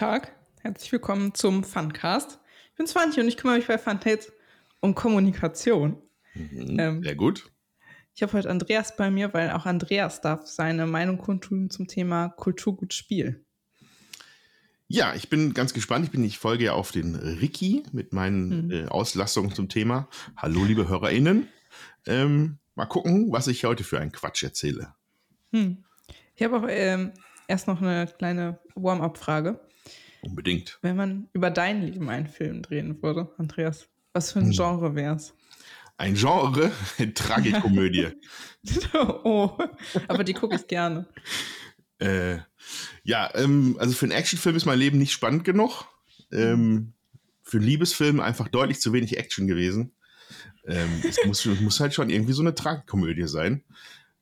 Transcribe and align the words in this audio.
Tag, 0.00 0.34
herzlich 0.62 0.90
willkommen 0.92 1.34
zum 1.34 1.62
Funcast. 1.62 2.38
Ich 2.70 2.76
bin 2.78 2.86
Swantje 2.86 3.22
und 3.22 3.28
ich 3.28 3.36
kümmere 3.36 3.58
mich 3.58 3.66
bei 3.66 3.76
Funtates 3.76 4.32
um 4.80 4.94
Kommunikation. 4.94 6.00
Mhm, 6.32 6.80
ähm, 6.80 7.02
sehr 7.02 7.14
gut. 7.14 7.50
Ich 8.14 8.22
habe 8.22 8.32
heute 8.32 8.48
Andreas 8.48 8.96
bei 8.96 9.10
mir, 9.10 9.34
weil 9.34 9.50
auch 9.50 9.66
Andreas 9.66 10.22
darf 10.22 10.46
seine 10.46 10.86
Meinung 10.86 11.18
kundtun 11.18 11.68
zum 11.68 11.86
Thema 11.86 12.30
Kulturgut 12.30 12.94
Spiel. 12.94 13.44
Ja, 14.88 15.14
ich 15.14 15.28
bin 15.28 15.52
ganz 15.52 15.74
gespannt. 15.74 16.06
Ich 16.06 16.10
bin, 16.10 16.24
ich 16.24 16.38
folge 16.38 16.64
ja 16.64 16.72
auf 16.72 16.92
den 16.92 17.14
Ricky 17.14 17.82
mit 17.92 18.14
meinen 18.14 18.68
mhm. 18.68 18.70
äh, 18.70 18.86
Auslassungen 18.86 19.52
zum 19.52 19.68
Thema. 19.68 20.08
Hallo, 20.34 20.64
liebe 20.64 20.88
HörerInnen. 20.88 21.46
Ähm, 22.06 22.56
mal 22.74 22.86
gucken, 22.86 23.30
was 23.32 23.48
ich 23.48 23.66
heute 23.66 23.84
für 23.84 24.00
einen 24.00 24.12
Quatsch 24.12 24.44
erzähle. 24.44 24.94
Hm. 25.52 25.84
Ich 26.36 26.42
habe 26.42 26.56
auch 26.56 26.66
ähm, 26.70 27.12
erst 27.48 27.66
noch 27.66 27.82
eine 27.82 28.06
kleine 28.06 28.60
Warm-up-Frage. 28.76 29.60
Unbedingt. 30.22 30.78
Wenn 30.82 30.96
man 30.96 31.28
über 31.32 31.50
dein 31.50 31.82
Leben 31.82 32.08
einen 32.08 32.26
Film 32.26 32.62
drehen 32.62 33.02
würde, 33.02 33.32
Andreas, 33.38 33.88
was 34.12 34.32
für 34.32 34.40
ein 34.40 34.46
hm. 34.46 34.52
Genre 34.52 34.94
wäre 34.94 35.16
es? 35.16 35.34
Ein 35.96 36.14
Genre? 36.14 36.72
Tragikomödie. 37.14 38.08
oh, 38.94 39.56
aber 40.08 40.24
die 40.24 40.34
gucke 40.34 40.56
ich 40.56 40.66
gerne. 40.66 41.06
Äh, 41.98 42.38
ja, 43.02 43.30
ähm, 43.34 43.76
also 43.78 43.94
für 43.94 44.06
einen 44.06 44.12
Actionfilm 44.12 44.56
ist 44.56 44.64
mein 44.64 44.78
Leben 44.78 44.98
nicht 44.98 45.12
spannend 45.12 45.44
genug. 45.44 45.84
Ähm, 46.32 46.94
für 47.42 47.58
einen 47.58 47.66
Liebesfilm 47.66 48.20
einfach 48.20 48.48
deutlich 48.48 48.80
zu 48.80 48.92
wenig 48.92 49.18
Action 49.18 49.46
gewesen. 49.46 49.92
Ähm, 50.66 51.02
es 51.06 51.18
muss, 51.26 51.44
muss, 51.44 51.80
halt 51.80 51.94
schon 51.94 52.10
irgendwie 52.10 52.32
so 52.32 52.42
eine 52.42 52.54
Tragkomödie 52.54 53.26
sein, 53.26 53.64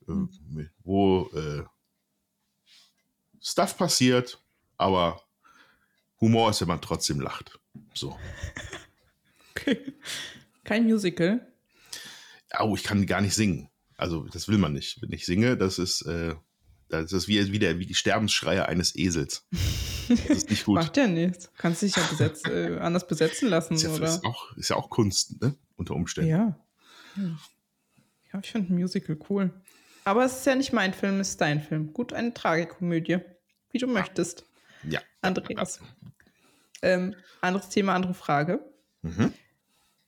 äh, 0.09 0.65
wo 0.83 1.31
äh, 1.35 1.63
Stuff 3.41 3.77
passiert, 3.77 4.43
aber 4.77 5.23
Humor 6.21 6.51
ist, 6.51 6.61
wenn 6.61 6.69
man 6.69 6.81
trotzdem 6.81 7.21
lacht. 7.21 7.59
So. 7.95 8.17
Okay. 9.61 9.93
Kein 10.63 10.85
Musical? 10.85 11.45
Oh, 12.61 12.77
ich 12.77 12.85
kann 12.85 13.05
gar 13.07 13.21
nicht 13.21 13.35
singen. 13.35 13.71
Also, 13.97 14.25
das 14.29 14.47
will 14.47 14.57
man 14.57 14.73
nicht. 14.73 15.03
Wenn 15.03 15.11
ich 15.11 15.27
singe, 15.27 15.57
das 15.57 15.81
ist, 15.81 16.03
äh, 16.03 16.37
das 16.89 17.13
ist 17.13 17.27
wie, 17.27 17.53
wie, 17.53 17.59
der, 17.59 17.81
wie 17.81 17.87
die 17.87 17.95
Sterbensschreie 17.95 18.67
eines 18.69 18.95
Esels. 18.95 19.49
Das 20.09 20.21
ist 20.27 20.51
nicht 20.51 20.65
gut. 20.65 20.77
Macht 20.77 20.97
ja 20.97 21.09
nichts. 21.09 21.51
Kannst 21.57 21.83
dich 21.83 21.97
ja 21.97 22.03
besetz, 22.09 22.45
äh, 22.47 22.79
anders 22.79 23.09
besetzen 23.09 23.49
lassen, 23.49 23.75
ist 23.75 23.83
ja, 23.83 23.91
oder? 23.91 24.07
Ist, 24.07 24.25
auch, 24.25 24.57
ist 24.57 24.71
ja 24.71 24.77
auch 24.77 24.91
Kunst, 24.91 25.43
ne? 25.43 25.57
Unter 25.77 25.95
Umständen. 25.95 26.31
Ja. 26.31 26.59
Ja, 28.33 28.41
ich 28.41 28.53
finde 28.53 28.73
ein 28.73 28.77
Musical 28.79 29.19
cool. 29.29 29.51
Aber 30.05 30.25
es 30.25 30.39
ist 30.39 30.47
ja 30.47 30.55
nicht 30.55 30.73
mein 30.73 30.95
Film, 30.95 31.21
es 31.21 31.31
ist 31.31 31.41
dein 31.41 31.61
Film. 31.61 31.93
Gut, 31.93 32.13
eine 32.13 32.33
Tragikomödie. 32.33 33.19
Wie 33.71 33.79
du 33.79 33.87
möchtest. 33.87 34.45
Ja. 34.89 35.01
Andreas. 35.21 35.81
Ähm, 36.83 37.15
anderes 37.41 37.69
Thema, 37.69 37.95
andere 37.95 38.15
Frage. 38.15 38.61
Mhm. 39.03 39.33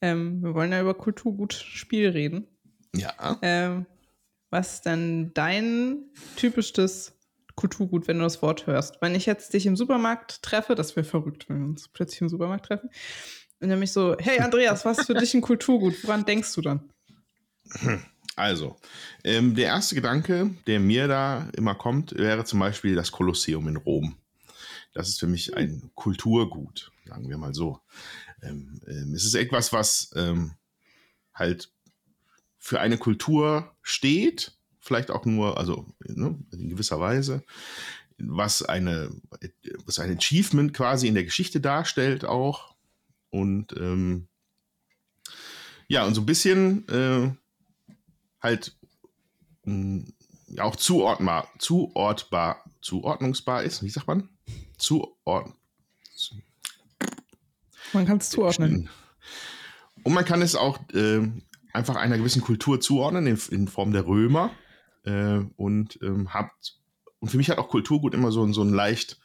Ähm, 0.01 0.43
wir 0.43 0.55
wollen 0.55 0.73
ja 0.73 0.81
über 0.81 0.95
Kulturgut 0.95 1.53
Spiel 1.53 2.09
reden. 2.11 2.47
Ja. 2.95 3.39
Ähm, 3.43 3.87
was 4.51 4.75
ist 4.75 4.87
denn 4.87 5.33
dein 5.35 6.11
typisches 6.37 7.17
Kulturgut, 7.55 8.09
wenn 8.09 8.19
du 8.19 8.25
das 8.25 8.43
Wort 8.43 8.67
hörst? 8.67 9.01
Wenn 9.01 9.15
ich 9.15 9.27
jetzt 9.27 9.53
dich 9.53 9.67
im 9.67 9.77
Supermarkt 9.77 10.43
treffe, 10.43 10.75
das 10.75 10.97
wäre 10.97 11.05
verrückt, 11.05 11.49
wenn 11.49 11.61
wir 11.61 11.67
uns 11.67 11.89
plötzlich 11.89 12.21
im 12.23 12.29
Supermarkt 12.29 12.67
treffen, 12.67 12.91
und 13.61 13.69
nämlich 13.69 13.93
so, 13.93 14.17
hey 14.19 14.41
Andreas, 14.41 14.87
was 14.87 15.01
ist 15.01 15.07
für 15.07 15.15
dich 15.15 15.35
ein 15.35 15.43
Kulturgut? 15.43 15.95
Woran 16.05 16.25
denkst 16.25 16.55
du 16.55 16.63
dann? 16.63 16.91
Also, 18.35 18.77
ähm, 19.23 19.55
der 19.55 19.67
erste 19.67 19.95
Gedanke, 19.95 20.51
der 20.67 20.81
mir 20.81 21.09
da 21.09 21.47
immer 21.57 21.75
kommt, 21.75 22.17
wäre 22.17 22.45
zum 22.45 22.59
Beispiel 22.59 22.95
das 22.95 23.13
Kolosseum 23.13 23.69
in 23.69 23.77
Rom. 23.77 24.17
Das 24.93 25.09
ist 25.09 25.21
für 25.21 25.27
mich 25.27 25.57
ein 25.57 25.91
Kulturgut, 25.95 26.91
sagen 27.07 27.29
wir 27.29 27.39
mal 27.39 27.55
so. 27.55 27.81
Ähm, 28.43 28.81
ähm, 28.87 29.15
es 29.15 29.25
ist 29.25 29.35
etwas, 29.35 29.73
was 29.73 30.11
ähm, 30.17 30.53
halt 31.35 31.71
für 32.59 32.81
eine 32.81 32.99
Kultur 32.99 33.75
steht, 33.83 34.53
vielleicht 34.81 35.11
auch 35.11 35.25
nur, 35.25 35.59
also 35.59 35.87
ne, 36.01 36.39
in 36.53 36.69
gewisser 36.69 37.01
Weise, 37.01 37.45
was 38.19 38.63
eine, 38.63 39.11
was 39.87 39.99
ein 39.99 40.17
Achievement 40.17 40.75
quasi 40.75 41.09
in 41.09 41.15
der 41.15 41.25
Geschichte 41.25 41.61
darstellt 41.61 42.25
auch. 42.25 42.75
Und 43.31 43.73
ähm, 43.77 44.29
ja, 45.89 46.05
und 46.05 46.15
so 46.15 46.21
ein 46.23 46.27
bisschen 46.27 46.87
äh, 46.89 47.33
halt 48.43 48.77
mh, 49.65 50.05
ja, 50.49 50.65
auch 50.65 50.77
zuordnbar, 50.77 51.49
zuortbar, 51.59 52.65
zuordnungsbar 52.81 53.63
ist. 53.63 53.83
Wie 53.83 53.91
sagt 53.91 54.07
man? 54.07 54.29
Zuordnen. 54.81 55.55
Man 57.93 58.07
kann 58.07 58.19
es 58.19 58.31
zuordnen. 58.31 58.89
Und 60.03 60.13
man 60.13 60.25
kann 60.25 60.43
es 60.43 60.57
auch 60.57 60.79
äh, 60.93 61.29
einfach 61.73 61.97
einer 61.97 62.19
gewissen 62.19 62.43
Kultur 62.43 62.81
zuordnen, 62.81 63.27
in, 63.27 63.39
in 63.51 63.69
Form 63.69 63.93
der 63.93 64.07
Römer. 64.07 64.51
Äh, 65.05 65.41
und 65.57 65.99
ähm, 66.03 66.33
hat, 66.33 66.51
und 67.19 67.31
für 67.31 67.37
mich 67.37 67.51
hat 67.51 67.59
auch 67.59 67.69
Kulturgut 67.69 68.15
immer 68.15 68.33
so, 68.33 68.51
so 68.53 68.63
einen 68.63 68.75
leicht 68.75 69.21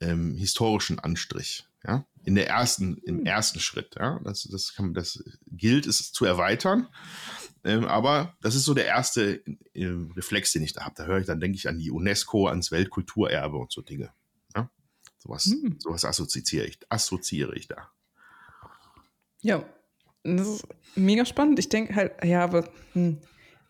ähm, 0.00 0.34
historischen 0.34 0.98
Anstrich. 0.98 1.66
Ja? 1.86 2.06
In 2.24 2.34
der 2.34 2.48
ersten, 2.48 2.98
im 2.98 3.26
ersten 3.26 3.60
Schritt. 3.60 3.96
Ja? 3.98 4.20
Das, 4.24 4.44
das, 4.44 4.74
kann, 4.74 4.94
das 4.94 5.22
gilt 5.50 5.86
es 5.86 6.12
zu 6.12 6.24
erweitern. 6.24 6.88
Ähm, 7.64 7.84
aber 7.84 8.36
das 8.42 8.54
ist 8.54 8.64
so 8.64 8.74
der 8.74 8.86
erste 8.86 9.42
äh, 9.74 9.86
Reflex, 10.16 10.52
den 10.52 10.62
ich 10.62 10.72
da 10.72 10.84
habe. 10.84 10.94
Da 10.96 11.04
höre 11.06 11.18
ich, 11.18 11.26
dann 11.26 11.40
denke 11.40 11.56
ich 11.56 11.68
an 11.68 11.78
die 11.78 11.90
UNESCO, 11.90 12.48
ans 12.48 12.70
Weltkulturerbe 12.70 13.56
und 13.56 13.72
so 13.72 13.82
Dinge. 13.82 14.12
Sowas, 15.24 15.46
hm. 15.46 15.76
sowas 15.78 16.04
assoziiere 16.04 16.66
ich, 16.66 16.78
assoziiere 16.88 17.56
ich 17.56 17.66
da. 17.66 17.90
Ja, 19.40 19.64
das 20.22 20.48
ist 20.48 20.66
mega 20.94 21.24
spannend. 21.24 21.58
Ich 21.58 21.68
denke 21.68 21.94
halt, 21.94 22.12
ja, 22.24 22.42
aber 22.42 22.68
hm, 22.92 23.18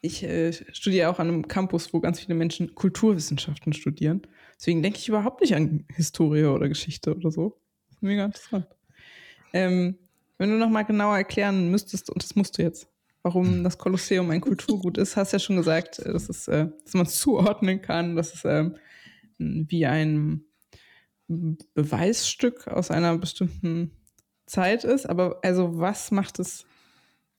ich 0.01 0.23
äh, 0.23 0.53
studiere 0.53 1.09
auch 1.09 1.19
an 1.19 1.29
einem 1.29 1.49
Campus, 1.49 1.93
wo 1.93 2.01
ganz 2.01 2.21
viele 2.21 2.35
Menschen 2.35 2.75
Kulturwissenschaften 2.75 3.73
studieren. 3.73 4.23
Deswegen 4.59 4.83
denke 4.83 4.99
ich 4.99 5.09
überhaupt 5.09 5.41
nicht 5.41 5.55
an 5.55 5.85
Historie 5.95 6.45
oder 6.45 6.69
Geschichte 6.69 7.15
oder 7.15 7.31
so. 7.31 7.59
Mega 8.01 8.25
interessant. 8.25 8.67
Ähm, 9.53 9.97
wenn 10.39 10.51
du 10.51 10.57
noch 10.57 10.69
mal 10.69 10.83
genauer 10.83 11.17
erklären 11.17 11.71
müsstest, 11.71 12.11
und 12.11 12.23
das 12.23 12.37
musst 12.37 12.59
du 12.59 12.63
jetzt, 12.63 12.89
warum 13.23 13.65
das 13.65 13.79
Kolosseum 13.79 14.31
ein 14.31 14.41
Kulturgut 14.41 14.99
ist. 14.99 15.17
Hast 15.17 15.33
ja 15.33 15.39
schon 15.39 15.57
gesagt, 15.57 16.01
äh, 16.01 16.13
dass, 16.13 16.29
es, 16.29 16.49
äh, 16.49 16.69
dass 16.85 16.95
man 16.95 17.07
es 17.07 17.19
zuordnen 17.19 17.81
kann, 17.81 18.17
dass 18.17 18.35
es 18.35 18.45
ähm, 18.45 18.77
wie 19.39 19.87
ein 19.87 20.45
Beweisstück 21.29 22.69
aus 22.69 22.91
einer 22.91 23.17
bestimmten 23.19 23.91
Zeit 24.47 24.85
ist. 24.85 25.07
Aber 25.07 25.41
also 25.43 25.79
was 25.79 26.11
macht 26.11 26.39
es, 26.39 26.67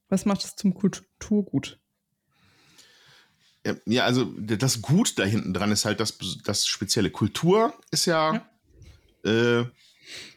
was 0.10 0.26
macht 0.26 0.44
es 0.44 0.56
zum 0.56 0.74
Kulturgut? 0.74 1.80
Ja, 3.86 4.06
also 4.06 4.26
das 4.26 4.82
Gut 4.82 5.18
da 5.18 5.24
hinten 5.24 5.54
dran 5.54 5.72
ist 5.72 5.86
halt 5.86 6.00
das, 6.00 6.18
das 6.44 6.68
spezielle. 6.68 7.10
Kultur 7.10 7.74
ist 7.90 8.06
ja, 8.06 8.46
ja. 9.24 9.60
Äh, 9.60 9.66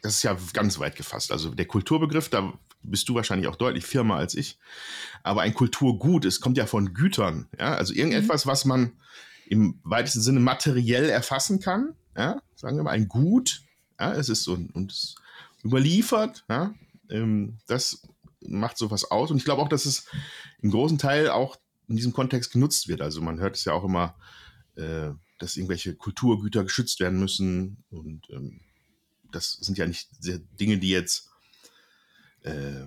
das 0.01 0.15
ist 0.15 0.23
ja 0.23 0.35
ganz 0.53 0.79
weit 0.79 0.95
gefasst. 0.95 1.31
Also 1.31 1.53
der 1.53 1.65
Kulturbegriff, 1.65 2.29
da 2.29 2.53
bist 2.81 3.07
du 3.07 3.13
wahrscheinlich 3.13 3.47
auch 3.47 3.55
deutlich 3.55 3.85
firmer 3.85 4.15
als 4.15 4.33
ich. 4.33 4.57
Aber 5.21 5.41
ein 5.41 5.53
Kulturgut, 5.53 6.25
es 6.25 6.39
kommt 6.39 6.57
ja 6.57 6.65
von 6.65 6.93
Gütern, 6.93 7.47
ja, 7.59 7.75
also 7.75 7.93
irgendetwas, 7.93 8.45
mhm. 8.45 8.49
was 8.49 8.65
man 8.65 8.91
im 9.49 9.79
weitesten 9.83 10.21
Sinne 10.21 10.39
materiell 10.39 11.09
erfassen 11.09 11.59
kann, 11.59 11.95
ja, 12.15 12.41
sagen 12.55 12.77
wir 12.77 12.83
mal 12.83 12.91
ein 12.91 13.07
Gut, 13.07 13.63
ja, 13.99 14.13
es 14.13 14.29
ist 14.29 14.43
so 14.43 14.53
und 14.53 14.91
es 14.91 15.15
überliefert, 15.65 16.45
ja, 16.47 16.73
ähm, 17.09 17.57
das 17.67 18.03
macht 18.41 18.77
sowas 18.77 19.09
aus 19.09 19.31
und 19.31 19.37
ich 19.37 19.45
glaube 19.45 19.61
auch, 19.61 19.67
dass 19.67 19.85
es 19.85 20.05
im 20.61 20.69
großen 20.69 20.99
Teil 20.99 21.29
auch 21.29 21.57
in 21.87 21.95
diesem 21.95 22.13
Kontext 22.13 22.53
genutzt 22.53 22.87
wird. 22.87 23.01
Also 23.01 23.21
man 23.21 23.39
hört 23.39 23.55
es 23.55 23.65
ja 23.65 23.73
auch 23.73 23.83
immer, 23.83 24.15
äh, 24.75 25.09
dass 25.39 25.57
irgendwelche 25.57 25.95
Kulturgüter 25.95 26.63
geschützt 26.63 26.99
werden 26.99 27.19
müssen 27.19 27.83
und 27.89 28.29
ähm, 28.29 28.61
das 29.31 29.53
sind 29.53 29.77
ja 29.77 29.87
nicht 29.87 30.09
Dinge, 30.59 30.77
die 30.77 30.89
jetzt 30.89 31.29
äh, 32.41 32.85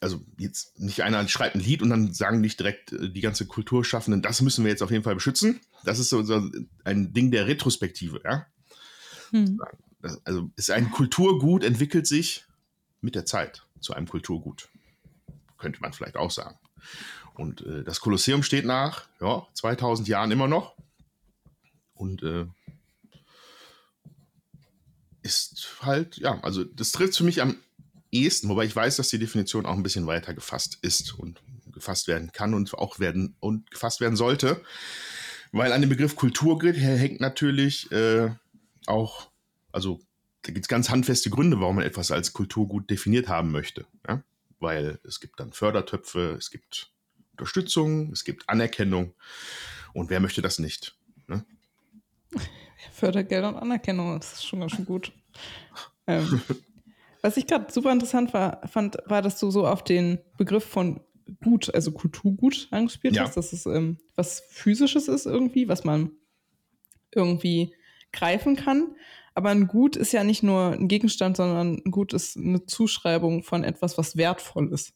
also 0.00 0.20
jetzt 0.36 0.78
nicht 0.80 1.02
einer 1.02 1.26
schreibt 1.28 1.54
ein 1.54 1.60
Lied 1.60 1.82
und 1.82 1.90
dann 1.90 2.12
sagen 2.12 2.40
nicht 2.40 2.58
direkt 2.58 2.92
äh, 2.92 3.08
die 3.08 3.20
ganze 3.20 3.46
Kulturschaffenden, 3.46 4.22
das 4.22 4.42
müssen 4.42 4.64
wir 4.64 4.70
jetzt 4.70 4.82
auf 4.82 4.90
jeden 4.90 5.04
Fall 5.04 5.14
beschützen. 5.14 5.60
Das 5.84 5.98
ist 5.98 6.10
so, 6.10 6.22
so 6.22 6.50
ein 6.84 7.12
Ding 7.12 7.30
der 7.30 7.46
Retrospektive, 7.46 8.20
ja. 8.24 8.46
Hm. 9.30 9.60
Also 10.24 10.50
ist 10.56 10.70
ein 10.70 10.90
Kulturgut 10.90 11.62
entwickelt 11.62 12.06
sich 12.06 12.44
mit 13.00 13.14
der 13.14 13.24
Zeit 13.24 13.64
zu 13.80 13.94
einem 13.94 14.08
Kulturgut. 14.08 14.68
Könnte 15.58 15.80
man 15.80 15.92
vielleicht 15.92 16.16
auch 16.16 16.30
sagen. 16.30 16.58
Und 17.34 17.62
äh, 17.62 17.84
das 17.84 18.00
Kolosseum 18.00 18.42
steht 18.42 18.64
nach 18.64 19.06
ja, 19.20 19.46
2000 19.54 20.08
Jahren 20.08 20.32
immer 20.32 20.48
noch. 20.48 20.74
Und 21.94 22.22
äh, 22.24 22.46
ist 25.22 25.76
halt, 25.82 26.16
ja, 26.16 26.40
also 26.42 26.64
das 26.64 26.90
trifft 26.92 27.16
für 27.16 27.24
mich 27.24 27.40
am 27.40 27.56
ehesten, 28.12 28.48
wobei 28.48 28.64
ich 28.64 28.76
weiß, 28.76 28.96
dass 28.96 29.08
die 29.08 29.18
Definition 29.18 29.66
auch 29.66 29.74
ein 29.74 29.82
bisschen 29.82 30.06
weiter 30.06 30.34
gefasst 30.34 30.78
ist 30.82 31.18
und 31.18 31.42
gefasst 31.72 32.06
werden 32.06 32.30
kann 32.32 32.54
und 32.54 32.72
auch 32.74 33.00
werden 33.00 33.34
und 33.40 33.70
gefasst 33.70 34.00
werden 34.00 34.16
sollte. 34.16 34.62
Weil 35.50 35.72
an 35.72 35.80
dem 35.80 35.90
Begriff 35.90 36.16
Kulturgrid 36.16 36.76
hängt 36.76 37.20
natürlich 37.20 37.90
äh, 37.92 38.30
auch, 38.86 39.30
also 39.70 40.00
da 40.42 40.52
gibt 40.52 40.64
es 40.64 40.68
ganz 40.68 40.90
handfeste 40.90 41.30
Gründe, 41.30 41.60
warum 41.60 41.76
man 41.76 41.84
etwas 41.84 42.10
als 42.10 42.32
Kulturgut 42.32 42.88
definiert 42.90 43.28
haben 43.28 43.50
möchte. 43.50 43.86
Ja? 44.08 44.22
Weil 44.60 44.98
es 45.04 45.20
gibt 45.20 45.40
dann 45.40 45.52
Fördertöpfe, 45.52 46.36
es 46.38 46.50
gibt 46.50 46.90
Unterstützung, 47.32 48.12
es 48.12 48.24
gibt 48.24 48.48
Anerkennung. 48.48 49.14
Und 49.92 50.10
wer 50.10 50.20
möchte 50.20 50.42
das 50.42 50.58
nicht? 50.58 50.96
Ne? 51.26 51.44
Fördergelder 52.92 53.48
und 53.48 53.56
Anerkennung, 53.56 54.18
das 54.18 54.34
ist 54.34 54.46
schon 54.46 54.60
ganz 54.60 54.72
schön 54.72 54.86
gut. 54.86 55.12
Ähm, 56.06 56.40
was 57.22 57.36
ich 57.36 57.46
gerade 57.46 57.72
super 57.72 57.92
interessant 57.92 58.34
war, 58.34 58.66
fand, 58.66 58.98
war, 59.06 59.22
dass 59.22 59.38
du 59.38 59.50
so 59.50 59.66
auf 59.66 59.82
den 59.82 60.18
Begriff 60.36 60.64
von 60.64 61.00
Gut, 61.42 61.72
also 61.72 61.92
Kulturgut 61.92 62.68
angespielt 62.72 63.14
ja. 63.14 63.22
hast, 63.22 63.36
dass 63.36 63.52
es 63.52 63.64
ähm, 63.64 63.96
was 64.16 64.42
Physisches 64.50 65.08
ist 65.08 65.24
irgendwie, 65.24 65.68
was 65.68 65.84
man 65.84 66.10
irgendwie 67.12 67.74
greifen 68.12 68.56
kann. 68.56 68.96
Aber 69.34 69.50
ein 69.50 69.68
Gut 69.68 69.96
ist 69.96 70.12
ja 70.12 70.24
nicht 70.24 70.42
nur 70.42 70.72
ein 70.72 70.88
Gegenstand, 70.88 71.36
sondern 71.36 71.80
ein 71.84 71.90
Gut 71.90 72.12
ist 72.12 72.36
eine 72.36 72.66
Zuschreibung 72.66 73.44
von 73.44 73.64
etwas, 73.64 73.96
was 73.96 74.16
wertvoll 74.16 74.72
ist. 74.72 74.94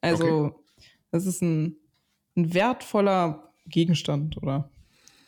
Also, 0.00 0.26
okay. 0.26 0.54
das 1.12 1.24
ist 1.24 1.40
ein, 1.40 1.76
ein 2.36 2.52
wertvoller 2.52 3.52
Gegenstand 3.66 4.36
oder 4.36 4.70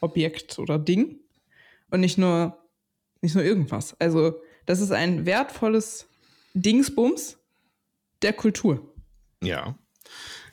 Objekt 0.01 0.59
oder 0.59 0.79
Ding 0.79 1.21
und 1.91 2.01
nicht 2.01 2.19
nur, 2.19 2.59
nicht 3.23 3.35
nur 3.35 3.45
irgendwas. 3.45 3.99
Also, 4.01 4.35
das 4.67 4.81
ist 4.81 4.91
ein 4.91 5.25
wertvolles 5.25 6.09
Dingsbums 6.57 7.37
der 8.23 8.33
Kultur. 8.33 8.95
Ja. 9.43 9.79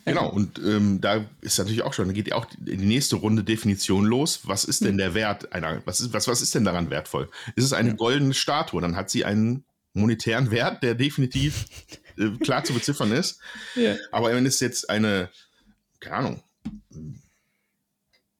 Genau, 0.05 0.29
und 0.29 0.59
ähm, 0.59 0.99
da 0.99 1.25
ist 1.39 1.57
natürlich 1.57 1.81
auch 1.81 1.93
schon, 1.93 2.07
da 2.07 2.13
geht 2.13 2.27
ja 2.27 2.35
auch 2.35 2.45
die 2.57 2.75
nächste 2.75 3.15
Runde 3.15 3.43
Definition 3.45 4.03
los. 4.03 4.41
Was 4.43 4.65
ist 4.65 4.81
denn 4.81 4.91
hm. 4.91 4.97
der 4.97 5.13
Wert 5.13 5.53
einer, 5.53 5.81
was 5.85 6.01
ist, 6.01 6.11
was, 6.11 6.27
was 6.27 6.41
ist 6.41 6.53
denn 6.55 6.65
daran 6.65 6.89
wertvoll? 6.89 7.29
Ist 7.55 7.63
es 7.63 7.71
eine 7.71 7.95
goldene 7.95 8.33
Statue, 8.33 8.81
dann 8.81 8.97
hat 8.97 9.09
sie 9.09 9.23
einen 9.23 9.63
monetären 9.93 10.51
Wert, 10.51 10.83
der 10.83 10.95
definitiv 10.95 11.65
äh, 12.17 12.31
klar 12.43 12.65
zu 12.65 12.73
beziffern 12.73 13.13
ist. 13.13 13.39
Ja. 13.75 13.95
Aber 14.11 14.33
wenn 14.33 14.45
es 14.45 14.59
jetzt 14.59 14.89
eine, 14.89 15.29
keine 16.01 16.15
Ahnung, 16.17 16.43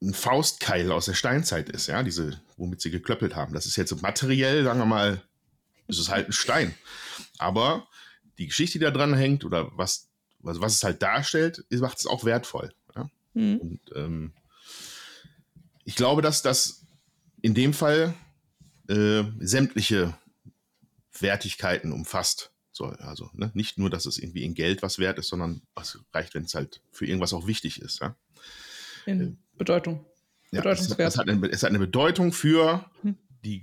ein 0.02 0.12
Faustkeil 0.12 0.92
aus 0.92 1.06
der 1.06 1.14
Steinzeit 1.14 1.70
ist, 1.70 1.86
ja, 1.86 2.02
diese, 2.02 2.38
womit 2.58 2.82
sie 2.82 2.90
geklöppelt 2.90 3.34
haben, 3.34 3.54
das 3.54 3.64
ist 3.64 3.76
jetzt 3.76 4.02
materiell, 4.02 4.64
sagen 4.64 4.80
wir 4.80 4.86
mal, 4.86 5.22
ist 5.88 5.98
es 5.98 6.10
halt 6.10 6.28
ein 6.28 6.32
Stein. 6.32 6.74
Aber 7.38 7.86
die 8.38 8.46
Geschichte, 8.46 8.78
die 8.78 8.84
da 8.84 8.90
dran 8.90 9.14
hängt 9.14 9.44
oder 9.44 9.70
was 9.76 10.08
also 10.46 10.60
was 10.60 10.74
es 10.74 10.84
halt 10.84 11.02
darstellt, 11.02 11.64
macht 11.70 11.98
es 11.98 12.06
auch 12.06 12.24
wertvoll. 12.24 12.72
Ja? 12.94 13.10
Mhm. 13.34 13.56
Und 13.58 13.80
ähm, 13.94 14.32
ich 15.84 15.96
glaube, 15.96 16.22
dass 16.22 16.42
das 16.42 16.86
in 17.42 17.54
dem 17.54 17.74
Fall 17.74 18.14
äh, 18.88 19.24
sämtliche 19.40 20.16
Wertigkeiten 21.18 21.92
umfasst. 21.92 22.50
So, 22.72 22.86
also 22.86 23.30
ne? 23.34 23.50
nicht 23.54 23.78
nur, 23.78 23.90
dass 23.90 24.06
es 24.06 24.18
irgendwie 24.18 24.44
in 24.44 24.54
Geld 24.54 24.82
was 24.82 24.98
wert 24.98 25.18
ist, 25.18 25.28
sondern 25.28 25.62
es 25.80 25.98
reicht, 26.12 26.34
wenn 26.34 26.44
es 26.44 26.54
halt 26.54 26.80
für 26.90 27.06
irgendwas 27.06 27.32
auch 27.32 27.46
wichtig 27.46 27.80
ist. 27.80 28.00
Ja? 28.00 28.16
In 29.06 29.20
äh, 29.20 29.36
Bedeutung. 29.56 30.04
Ja, 30.50 30.64
es, 30.66 30.90
es, 30.90 31.18
hat 31.18 31.28
eine, 31.28 31.48
es 31.48 31.62
hat 31.62 31.70
eine 31.70 31.78
Bedeutung 31.80 32.32
für 32.32 32.88
hm. 33.02 33.16
die 33.44 33.62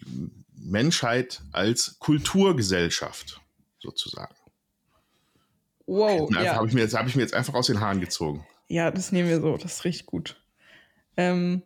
Menschheit 0.53 1.41
als 1.51 1.97
Kulturgesellschaft 1.99 3.41
sozusagen. 3.81 4.35
Wow. 5.85 6.29
Ja. 6.31 6.55
Habe 6.55 6.67
ich, 6.67 6.73
mir 6.73 6.81
jetzt, 6.81 6.93
hab 6.93 7.07
ich 7.07 7.15
mir 7.15 7.23
jetzt 7.23 7.33
einfach 7.33 7.53
aus 7.53 7.67
den 7.67 7.79
Haaren 7.79 7.99
gezogen. 7.99 8.45
Ja, 8.69 8.91
das 8.91 9.11
nehmen 9.11 9.27
wir 9.27 9.41
so. 9.41 9.57
Das 9.57 9.73
ist 9.73 9.85
richtig 9.85 10.05
gut. 10.05 10.41
Ähm, 11.17 11.63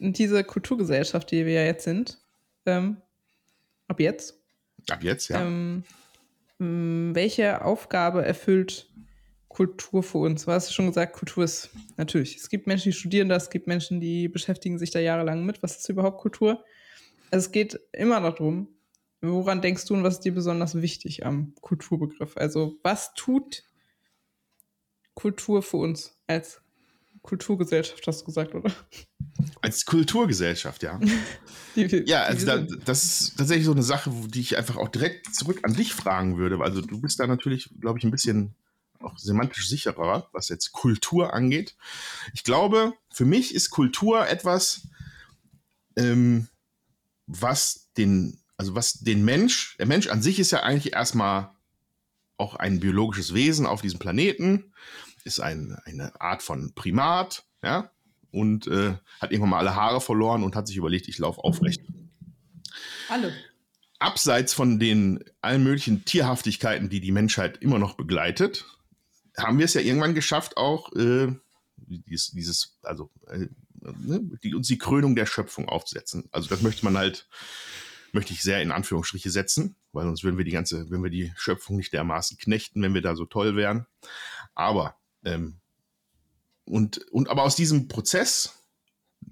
diese 0.00 0.42
Kulturgesellschaft, 0.42 1.30
die 1.30 1.46
wir 1.46 1.52
ja 1.52 1.64
jetzt 1.64 1.84
sind, 1.84 2.18
ähm, 2.66 2.96
ab 3.86 4.00
jetzt. 4.00 4.34
Ab 4.88 5.02
jetzt, 5.02 5.28
ja. 5.28 5.42
Ähm, 5.42 5.84
welche 6.58 7.64
Aufgabe 7.64 8.24
erfüllt 8.24 8.90
Kultur 9.48 10.02
für 10.02 10.18
uns? 10.18 10.44
Du 10.44 10.52
hast 10.52 10.74
schon 10.74 10.88
gesagt, 10.88 11.14
Kultur 11.14 11.44
ist 11.44 11.70
natürlich. 11.96 12.36
Es 12.36 12.48
gibt 12.50 12.66
Menschen, 12.66 12.90
die 12.90 12.96
studieren 12.96 13.28
das, 13.28 13.44
es 13.44 13.50
gibt 13.50 13.66
Menschen, 13.66 14.00
die 14.00 14.28
beschäftigen 14.28 14.78
sich 14.78 14.90
da 14.90 14.98
jahrelang 14.98 15.44
mit. 15.46 15.62
Was 15.62 15.78
ist 15.78 15.88
überhaupt 15.88 16.20
Kultur? 16.20 16.64
Also 17.30 17.46
es 17.46 17.52
geht 17.52 17.78
immer 17.92 18.20
darum, 18.20 18.68
Woran 19.22 19.60
denkst 19.60 19.84
du 19.86 19.94
und 19.94 20.02
was 20.02 20.14
ist 20.14 20.24
dir 20.24 20.34
besonders 20.34 20.80
wichtig 20.80 21.26
am 21.26 21.54
Kulturbegriff? 21.60 22.36
Also, 22.36 22.78
was 22.82 23.12
tut 23.14 23.64
Kultur 25.14 25.62
für 25.62 25.76
uns 25.76 26.18
als 26.26 26.62
Kulturgesellschaft, 27.22 28.06
hast 28.06 28.22
du 28.22 28.24
gesagt, 28.24 28.54
oder? 28.54 28.72
Als 29.60 29.84
Kulturgesellschaft, 29.84 30.82
ja. 30.82 30.98
die, 31.76 32.04
ja, 32.06 32.22
also 32.22 32.46
da, 32.46 32.58
das 32.58 33.04
ist 33.04 33.36
tatsächlich 33.36 33.66
so 33.66 33.72
eine 33.72 33.82
Sache, 33.82 34.10
die 34.28 34.40
ich 34.40 34.56
einfach 34.56 34.76
auch 34.76 34.88
direkt 34.88 35.34
zurück 35.34 35.60
an 35.62 35.74
dich 35.74 35.92
fragen 35.92 36.38
würde. 36.38 36.58
Also 36.60 36.80
du 36.80 37.00
bist 37.00 37.20
da 37.20 37.26
natürlich, 37.26 37.70
glaube 37.78 37.98
ich, 37.98 38.04
ein 38.04 38.10
bisschen 38.10 38.54
auch 39.00 39.18
semantisch 39.18 39.68
sicherer, 39.68 40.28
was 40.32 40.48
jetzt 40.48 40.72
Kultur 40.72 41.34
angeht. 41.34 41.76
Ich 42.34 42.44
glaube, 42.44 42.94
für 43.12 43.24
mich 43.24 43.54
ist 43.54 43.70
Kultur 43.70 44.26
etwas, 44.28 44.88
ähm, 45.96 46.48
was 47.26 47.90
den 47.96 48.39
also 48.60 48.74
was 48.74 48.92
den 48.92 49.24
Mensch, 49.24 49.74
der 49.78 49.86
Mensch 49.86 50.08
an 50.08 50.20
sich 50.20 50.38
ist 50.38 50.50
ja 50.50 50.62
eigentlich 50.62 50.92
erstmal 50.92 51.50
auch 52.36 52.56
ein 52.56 52.78
biologisches 52.78 53.32
Wesen 53.32 53.64
auf 53.64 53.80
diesem 53.80 53.98
Planeten, 53.98 54.74
ist 55.24 55.40
ein, 55.40 55.78
eine 55.86 56.20
Art 56.20 56.42
von 56.42 56.74
Primat, 56.74 57.44
ja, 57.62 57.90
und 58.32 58.66
äh, 58.66 58.98
hat 59.18 59.32
irgendwann 59.32 59.48
mal 59.48 59.58
alle 59.60 59.76
Haare 59.76 60.02
verloren 60.02 60.42
und 60.42 60.56
hat 60.56 60.66
sich 60.66 60.76
überlegt, 60.76 61.08
ich 61.08 61.16
laufe 61.16 61.42
aufrecht. 61.42 61.80
Alle. 63.08 63.32
Abseits 63.98 64.52
von 64.52 64.78
den 64.78 65.24
allen 65.40 65.64
möglichen 65.64 66.04
Tierhaftigkeiten, 66.04 66.90
die 66.90 67.00
die 67.00 67.12
Menschheit 67.12 67.62
immer 67.62 67.78
noch 67.78 67.94
begleitet, 67.94 68.66
haben 69.38 69.56
wir 69.56 69.64
es 69.64 69.72
ja 69.72 69.80
irgendwann 69.80 70.14
geschafft, 70.14 70.58
auch 70.58 70.92
äh, 70.96 71.28
dieses, 71.78 72.32
dieses, 72.32 72.78
also 72.82 73.10
äh, 73.28 73.46
ne, 73.80 74.20
die, 74.42 74.54
uns 74.54 74.68
die 74.68 74.76
Krönung 74.76 75.16
der 75.16 75.24
Schöpfung 75.24 75.66
aufzusetzen. 75.66 76.28
Also 76.30 76.50
das 76.50 76.60
möchte 76.60 76.84
man 76.84 76.98
halt 76.98 77.26
möchte 78.14 78.32
ich 78.32 78.42
sehr 78.42 78.62
in 78.62 78.72
Anführungsstriche 78.72 79.30
setzen, 79.30 79.76
weil 79.92 80.04
sonst 80.04 80.24
würden 80.24 80.38
wir 80.38 80.44
die 80.44 80.50
ganze, 80.50 80.90
wenn 80.90 81.02
wir 81.02 81.10
die 81.10 81.32
Schöpfung 81.36 81.76
nicht 81.76 81.92
dermaßen 81.92 82.38
knechten, 82.38 82.82
wenn 82.82 82.94
wir 82.94 83.02
da 83.02 83.16
so 83.16 83.24
toll 83.24 83.56
wären. 83.56 83.86
Aber 84.54 84.96
ähm, 85.24 85.60
und, 86.64 86.98
und 87.10 87.28
aber 87.28 87.42
aus 87.42 87.56
diesem 87.56 87.88
Prozess 87.88 88.64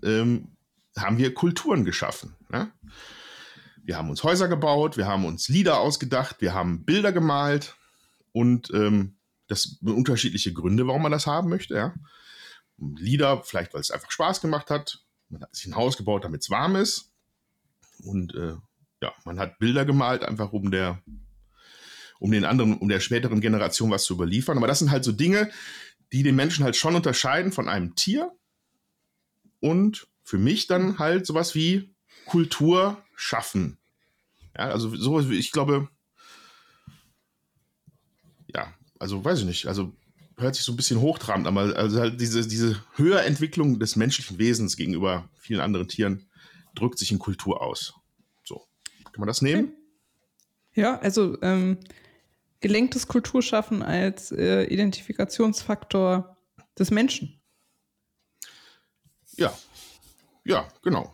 ähm, 0.02 0.56
haben 0.96 1.18
wir 1.18 1.34
Kulturen 1.34 1.84
geschaffen. 1.84 2.36
Ne? 2.48 2.72
Wir 3.82 3.96
haben 3.96 4.10
uns 4.10 4.22
Häuser 4.24 4.48
gebaut, 4.48 4.96
wir 4.96 5.06
haben 5.06 5.24
uns 5.24 5.48
Lieder 5.48 5.78
ausgedacht, 5.78 6.40
wir 6.40 6.52
haben 6.52 6.84
Bilder 6.84 7.12
gemalt 7.12 7.76
und 8.32 8.70
ähm, 8.74 9.16
das 9.46 9.62
sind 9.62 9.88
unterschiedliche 9.90 10.52
Gründe, 10.52 10.86
warum 10.86 11.02
man 11.02 11.12
das 11.12 11.26
haben 11.26 11.48
möchte. 11.48 11.74
Ja? 11.74 11.94
Lieder, 12.76 13.42
vielleicht 13.44 13.72
weil 13.72 13.80
es 13.80 13.90
einfach 13.90 14.10
Spaß 14.10 14.40
gemacht 14.40 14.70
hat. 14.70 15.04
Man 15.30 15.42
hat 15.42 15.54
sich 15.54 15.66
ein 15.66 15.76
Haus 15.76 15.96
gebaut, 15.96 16.24
damit 16.24 16.42
es 16.42 16.50
warm 16.50 16.76
ist. 16.76 17.12
Und 18.04 18.34
äh, 18.34 18.54
ja, 19.02 19.12
man 19.24 19.38
hat 19.38 19.58
Bilder 19.58 19.84
gemalt, 19.84 20.22
einfach 20.22 20.52
um 20.52 20.70
der, 20.70 21.02
um 22.18 22.30
den 22.30 22.44
anderen, 22.44 22.78
um 22.78 22.88
der 22.88 23.00
späteren 23.00 23.40
Generation 23.40 23.90
was 23.90 24.04
zu 24.04 24.14
überliefern. 24.14 24.58
Aber 24.58 24.66
das 24.66 24.80
sind 24.80 24.90
halt 24.90 25.04
so 25.04 25.12
Dinge, 25.12 25.50
die 26.12 26.22
den 26.22 26.36
Menschen 26.36 26.64
halt 26.64 26.76
schon 26.76 26.94
unterscheiden 26.94 27.52
von 27.52 27.68
einem 27.68 27.94
Tier 27.94 28.32
und 29.60 30.08
für 30.22 30.38
mich 30.38 30.66
dann 30.66 30.98
halt 30.98 31.26
sowas 31.26 31.54
wie 31.54 31.94
Kultur 32.26 33.02
schaffen. 33.14 33.78
Ja, 34.56 34.70
also 34.70 34.94
sowas 34.96 35.28
wie, 35.28 35.38
ich 35.38 35.52
glaube, 35.52 35.88
ja, 38.54 38.74
also 38.98 39.24
weiß 39.24 39.40
ich 39.40 39.44
nicht, 39.44 39.66
also 39.66 39.92
hört 40.36 40.54
sich 40.54 40.64
so 40.64 40.72
ein 40.72 40.76
bisschen 40.76 41.00
hochtrabend, 41.00 41.46
aber 41.46 41.76
also 41.76 42.00
halt 42.00 42.20
diese, 42.20 42.46
diese 42.46 42.82
Höherentwicklung 42.96 43.78
des 43.78 43.96
menschlichen 43.96 44.38
Wesens 44.38 44.76
gegenüber 44.76 45.28
vielen 45.38 45.60
anderen 45.60 45.88
Tieren 45.88 46.28
drückt 46.74 46.98
sich 46.98 47.10
in 47.10 47.18
Kultur 47.18 47.60
aus. 47.62 47.94
Kann 49.18 49.22
man 49.22 49.26
das 49.26 49.42
nehmen? 49.42 49.72
Ja, 50.74 51.00
also 51.00 51.42
ähm, 51.42 51.78
gelenktes 52.60 53.08
Kulturschaffen 53.08 53.82
als 53.82 54.30
äh, 54.30 54.62
Identifikationsfaktor 54.66 56.36
des 56.78 56.92
Menschen. 56.92 57.40
Ja, 59.36 59.52
ja, 60.44 60.68
genau. 60.82 61.10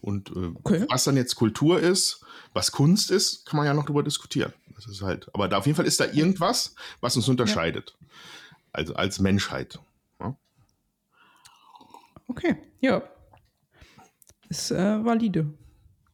Und 0.00 0.30
äh, 0.30 0.52
okay. 0.54 0.86
was 0.88 1.04
dann 1.04 1.18
jetzt 1.18 1.34
Kultur 1.34 1.80
ist, 1.80 2.24
was 2.54 2.72
Kunst 2.72 3.10
ist, 3.10 3.44
kann 3.44 3.58
man 3.58 3.66
ja 3.66 3.74
noch 3.74 3.84
darüber 3.84 4.02
diskutieren. 4.02 4.54
Das 4.74 4.86
ist 4.86 5.02
halt, 5.02 5.28
aber 5.34 5.46
da 5.46 5.58
auf 5.58 5.66
jeden 5.66 5.76
Fall 5.76 5.86
ist 5.86 6.00
da 6.00 6.06
irgendwas, 6.06 6.74
was 7.02 7.14
uns 7.14 7.28
unterscheidet. 7.28 7.94
Ja. 8.00 8.06
Also 8.72 8.94
als 8.94 9.20
Menschheit. 9.20 9.78
Ja? 10.18 10.34
Okay, 12.26 12.56
ja. 12.80 13.02
Ist 14.48 14.70
äh, 14.70 15.04
valide. 15.04 15.52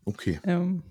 Okay. 0.04 0.40
Ähm, 0.42 0.82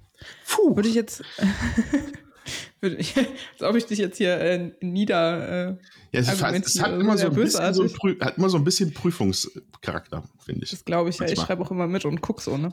Puh. 0.48 0.76
Würde 0.76 0.90
ich 0.90 0.96
jetzt. 0.96 1.24
würde 2.82 2.96
ich, 2.98 3.16
als 3.18 3.62
ob 3.62 3.76
ich 3.76 3.86
dich 3.86 4.00
jetzt 4.00 4.18
hier 4.18 4.40
äh, 4.40 4.72
nieder. 4.82 5.70
Äh, 5.70 5.78
ja, 6.12 6.22
es, 6.22 6.28
es 6.30 6.82
hat, 6.82 7.00
immer 7.00 7.18
so 7.18 7.28
ein 7.28 7.34
bisschen 7.36 7.74
so 7.74 7.84
ein 7.84 8.20
hat 8.22 8.38
immer 8.38 8.50
so 8.50 8.58
ein 8.58 8.64
bisschen 8.64 8.94
Prüfungscharakter, 8.94 10.24
finde 10.44 10.64
ich. 10.64 10.72
Das 10.72 10.86
glaube 10.86 11.10
ich, 11.10 11.20
ja. 11.20 11.28
Ich 11.28 11.40
schreibe 11.40 11.64
auch 11.64 11.72
immer 11.72 11.88
mit 11.88 12.06
und 12.06 12.22
gucke 12.22 12.42
so, 12.42 12.58
ne? 12.58 12.72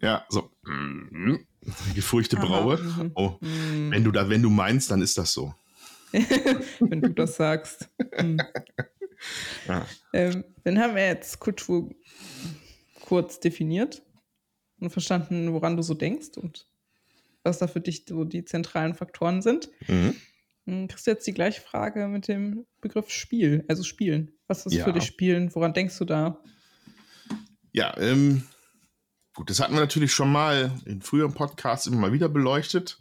Ja, 0.00 0.24
so. 0.28 0.50
Mhm. 0.66 1.46
gefurchte 1.96 2.36
Braue. 2.36 2.78
mhm. 2.78 3.10
Oh, 3.16 3.38
Hm. 3.40 3.90
wenn 3.90 4.04
du 4.04 4.12
da, 4.12 4.28
wenn 4.28 4.42
du 4.42 4.50
meinst, 4.50 4.90
dann 4.90 5.02
ist 5.02 5.18
das 5.18 5.32
so. 5.32 5.52
wenn 6.80 7.00
du 7.00 7.08
das 7.10 7.36
sagst. 7.36 7.88
Hm. 8.14 8.38
Ja. 9.66 9.86
Ähm, 10.12 10.44
dann 10.64 10.78
haben 10.78 10.94
wir 10.94 11.06
jetzt 11.06 11.40
Kultur 11.40 11.90
kurz 13.00 13.40
definiert 13.40 14.02
und 14.80 14.90
verstanden, 14.90 15.52
woran 15.52 15.76
du 15.76 15.82
so 15.82 15.94
denkst 15.94 16.36
und 16.36 16.66
was 17.46 17.58
da 17.58 17.66
für 17.68 17.80
dich 17.80 18.04
so 18.08 18.24
die 18.24 18.44
zentralen 18.44 18.94
Faktoren 18.94 19.40
sind. 19.42 19.70
Mhm. 19.88 20.14
Hm, 20.66 20.88
Kriegst 20.88 21.06
du 21.06 21.10
jetzt 21.12 21.26
die 21.26 21.32
gleiche 21.34 21.60
Frage 21.60 22.08
mit 22.08 22.28
dem 22.28 22.66
Begriff 22.80 23.10
Spiel, 23.10 23.64
also 23.68 23.82
Spielen. 23.84 24.32
Was 24.48 24.66
ist 24.66 24.74
Ja. 24.74 24.84
für 24.84 24.92
dich 24.92 25.04
Spielen? 25.04 25.54
Woran 25.54 25.72
denkst 25.74 25.96
du 25.98 26.04
da? 26.04 26.42
Ja, 27.72 27.96
ähm, 27.98 28.42
gut, 29.34 29.50
das 29.50 29.60
hatten 29.60 29.74
wir 29.74 29.80
natürlich 29.80 30.12
schon 30.12 30.30
mal 30.32 30.72
in 30.86 31.02
früheren 31.02 31.34
Podcasts 31.34 31.86
immer 31.86 31.98
mal 31.98 32.12
wieder 32.12 32.28
beleuchtet. 32.28 32.98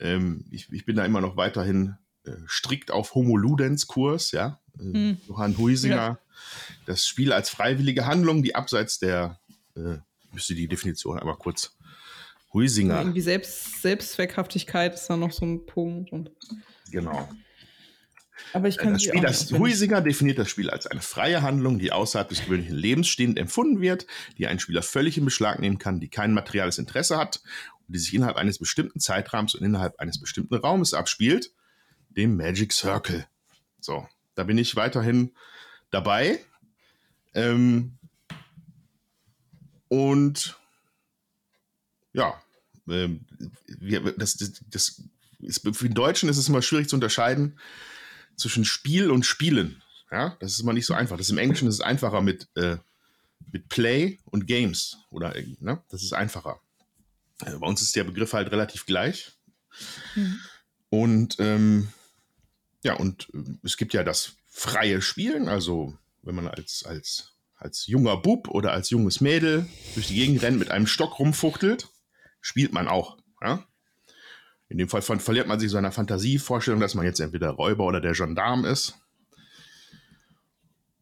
Ähm, 0.00 0.44
ich, 0.50 0.70
ich 0.72 0.84
bin 0.84 0.96
da 0.96 1.04
immer 1.04 1.20
noch 1.20 1.36
weiterhin 1.36 1.96
äh, 2.24 2.32
strikt 2.46 2.90
auf 2.90 3.14
Homo 3.14 3.36
Ludens 3.36 3.86
Kurs, 3.86 4.30
ja. 4.32 4.60
Äh, 4.78 4.82
Hm. 4.82 5.16
Johann 5.28 5.56
Huisinger, 5.58 5.96
Ja. 5.96 6.18
das 6.86 7.06
Spiel 7.06 7.32
als 7.32 7.50
freiwillige 7.50 8.06
Handlung, 8.06 8.42
die 8.42 8.54
abseits 8.54 8.98
der, 8.98 9.40
äh, 9.76 9.98
müsste 10.32 10.54
die 10.54 10.68
Definition 10.68 11.18
einmal 11.18 11.36
kurz. 11.36 11.76
Huisinger, 12.52 12.98
Irgendwie 13.00 13.20
Selbst, 13.20 13.80
Selbstzweckhaftigkeit 13.82 14.94
ist 14.94 15.06
da 15.08 15.16
noch 15.16 15.32
so 15.32 15.44
ein 15.44 15.64
Punkt. 15.66 16.10
Genau. 16.90 17.28
aber 18.52 18.68
ich 18.68 18.76
kann 18.76 18.92
Das 18.92 19.02
Spiel, 19.02 19.20
das. 19.22 19.52
Huisinger 19.52 20.02
definiert 20.02 20.38
das 20.38 20.50
Spiel 20.50 20.68
als 20.68 20.86
eine 20.86 21.00
freie 21.00 21.40
Handlung, 21.42 21.78
die 21.78 21.92
außerhalb 21.92 22.28
des 22.28 22.44
gewöhnlichen 22.44 22.76
Lebens 22.76 23.08
stehend 23.08 23.38
empfunden 23.38 23.80
wird, 23.80 24.06
die 24.36 24.46
einen 24.46 24.58
Spieler 24.58 24.82
völlig 24.82 25.16
in 25.16 25.24
Beschlag 25.24 25.58
nehmen 25.60 25.78
kann, 25.78 26.00
die 26.00 26.08
kein 26.08 26.34
materiales 26.34 26.78
Interesse 26.78 27.16
hat 27.16 27.40
und 27.86 27.94
die 27.94 27.98
sich 27.98 28.12
innerhalb 28.12 28.36
eines 28.36 28.58
bestimmten 28.58 29.00
Zeitrahmens 29.00 29.54
und 29.54 29.64
innerhalb 29.64 29.98
eines 29.98 30.20
bestimmten 30.20 30.54
Raumes 30.54 30.92
abspielt, 30.92 31.52
dem 32.10 32.36
Magic 32.36 32.72
Circle. 32.72 33.26
So, 33.80 34.06
da 34.34 34.44
bin 34.44 34.58
ich 34.58 34.76
weiterhin 34.76 35.32
dabei. 35.90 36.38
Ähm, 37.34 37.98
und 39.88 40.58
ja, 42.12 42.40
ähm, 42.88 43.26
wir, 43.66 44.12
das, 44.12 44.36
das, 44.36 44.62
das 44.68 45.02
ist, 45.40 45.76
für 45.76 45.88
den 45.88 45.94
Deutschen 45.94 46.28
ist 46.28 46.38
es 46.38 46.48
immer 46.48 46.62
schwierig 46.62 46.88
zu 46.88 46.96
unterscheiden 46.96 47.58
zwischen 48.36 48.64
Spiel 48.64 49.10
und 49.10 49.24
Spielen. 49.24 49.82
Ja, 50.10 50.36
das 50.40 50.52
ist 50.52 50.60
immer 50.60 50.72
nicht 50.72 50.86
so 50.86 50.94
einfach. 50.94 51.16
Das 51.16 51.26
ist 51.26 51.32
im 51.32 51.38
Englischen 51.38 51.68
ist 51.68 51.76
es 51.76 51.80
einfacher 51.80 52.20
mit, 52.20 52.48
äh, 52.54 52.76
mit 53.50 53.68
Play 53.68 54.18
und 54.26 54.46
Games. 54.46 54.98
Oder, 55.10 55.34
ne? 55.60 55.82
Das 55.88 56.02
ist 56.02 56.12
einfacher. 56.12 56.60
Äh, 57.40 57.56
bei 57.56 57.66
uns 57.66 57.80
ist 57.80 57.96
der 57.96 58.04
Begriff 58.04 58.32
halt 58.32 58.50
relativ 58.50 58.86
gleich. 58.86 59.32
Mhm. 60.14 60.40
Und 60.90 61.36
ähm, 61.38 61.88
ja, 62.84 62.94
und 62.94 63.28
äh, 63.32 63.38
es 63.62 63.76
gibt 63.76 63.94
ja 63.94 64.04
das 64.04 64.34
freie 64.48 65.00
Spielen, 65.00 65.48
also 65.48 65.96
wenn 66.22 66.34
man 66.34 66.46
als, 66.46 66.84
als, 66.84 67.32
als 67.56 67.86
junger 67.86 68.18
Bub 68.18 68.48
oder 68.48 68.72
als 68.72 68.90
junges 68.90 69.20
Mädel 69.20 69.66
durch 69.94 70.08
die 70.08 70.16
Gegend 70.16 70.42
rennt 70.42 70.58
mit 70.58 70.70
einem 70.70 70.86
Stock 70.86 71.18
rumfuchtelt, 71.18 71.88
spielt 72.42 72.74
man 72.74 72.88
auch. 72.88 73.16
Ja? 73.40 73.64
In 74.68 74.76
dem 74.76 74.88
Fall 74.88 75.00
ver 75.00 75.18
verliert 75.18 75.48
man 75.48 75.58
sich 75.58 75.70
so 75.70 75.78
einer 75.78 75.92
Fantasievorstellung, 75.92 76.80
dass 76.80 76.94
man 76.94 77.06
jetzt 77.06 77.20
entweder 77.20 77.50
Räuber 77.50 77.86
oder 77.86 78.00
der 78.00 78.12
Gendarm 78.12 78.66
ist. 78.66 78.98